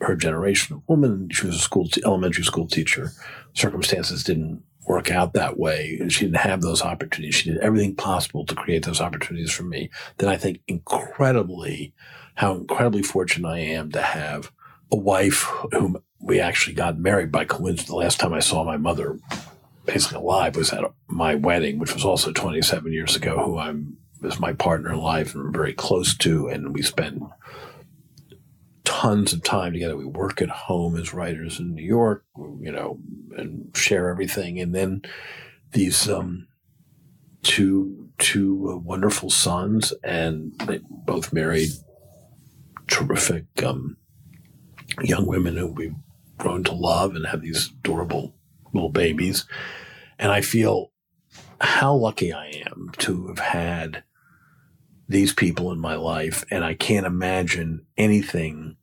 [0.00, 3.12] her generation of woman, she was a school elementary school teacher.
[3.54, 6.00] Circumstances didn't work out that way.
[6.08, 7.34] She didn't have those opportunities.
[7.34, 9.90] She did everything possible to create those opportunities for me.
[10.18, 11.92] Then I think incredibly,
[12.36, 14.52] how incredibly fortunate I am to have
[14.92, 17.88] a wife whom we actually got married by coincidence.
[17.88, 19.18] The last time I saw my mother
[19.84, 24.40] basically alive was at my wedding, which was also 27 years ago, who I'm is
[24.40, 27.22] my partner in life and very close to, and we spend
[28.84, 29.96] tons of time together.
[29.96, 32.24] We work at home as writers in New York,
[32.60, 32.98] you know,
[33.36, 34.58] and share everything.
[34.58, 35.02] And then
[35.72, 36.46] these um,
[37.42, 41.70] two two uh, wonderful sons, and they both married
[42.86, 43.96] terrific um,
[45.02, 45.94] young women who we've
[46.38, 48.34] grown to love and have these adorable
[48.72, 49.46] little babies.
[50.18, 50.92] And I feel
[51.60, 54.02] how lucky I am to have had
[55.08, 56.44] these people in my life.
[56.50, 58.76] And I can't imagine anything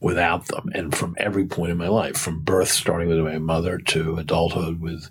[0.00, 0.70] without them.
[0.74, 4.80] And from every point in my life, from birth, starting with my mother, to adulthood
[4.80, 5.10] with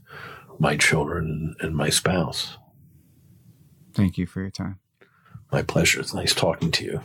[0.58, 2.58] my children and my spouse.
[3.94, 4.80] Thank you for your time.
[5.52, 6.00] My pleasure.
[6.00, 7.02] It's nice talking to you.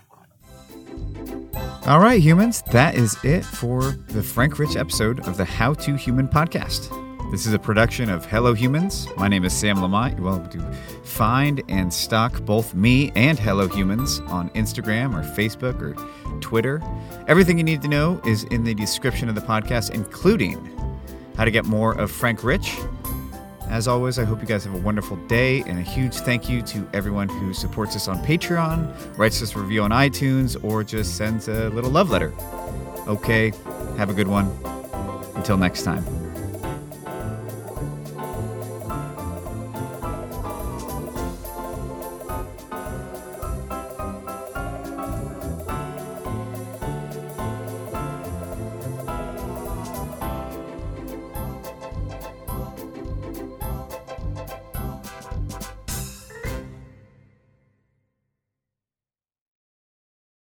[1.87, 5.97] All right, humans, that is it for the Frank Rich episode of the How to
[5.97, 7.04] Human podcast.
[7.35, 9.09] This is a production of Hello Humans.
[9.17, 10.17] My name is Sam Lamont.
[10.17, 10.73] You're welcome to
[11.03, 16.81] find and stalk both me and Hello Humans on Instagram or Facebook or Twitter.
[17.27, 20.65] Everything you need to know is in the description of the podcast, including
[21.37, 22.77] how to get more of Frank Rich.
[23.69, 26.63] As always, I hope you guys have a wonderful day and a huge thank you
[26.63, 31.17] to everyone who supports us on Patreon, writes us a review on iTunes, or just
[31.17, 32.33] sends a little love letter.
[33.09, 33.53] Okay,
[33.97, 34.57] have a good one.
[35.35, 36.24] Until next time.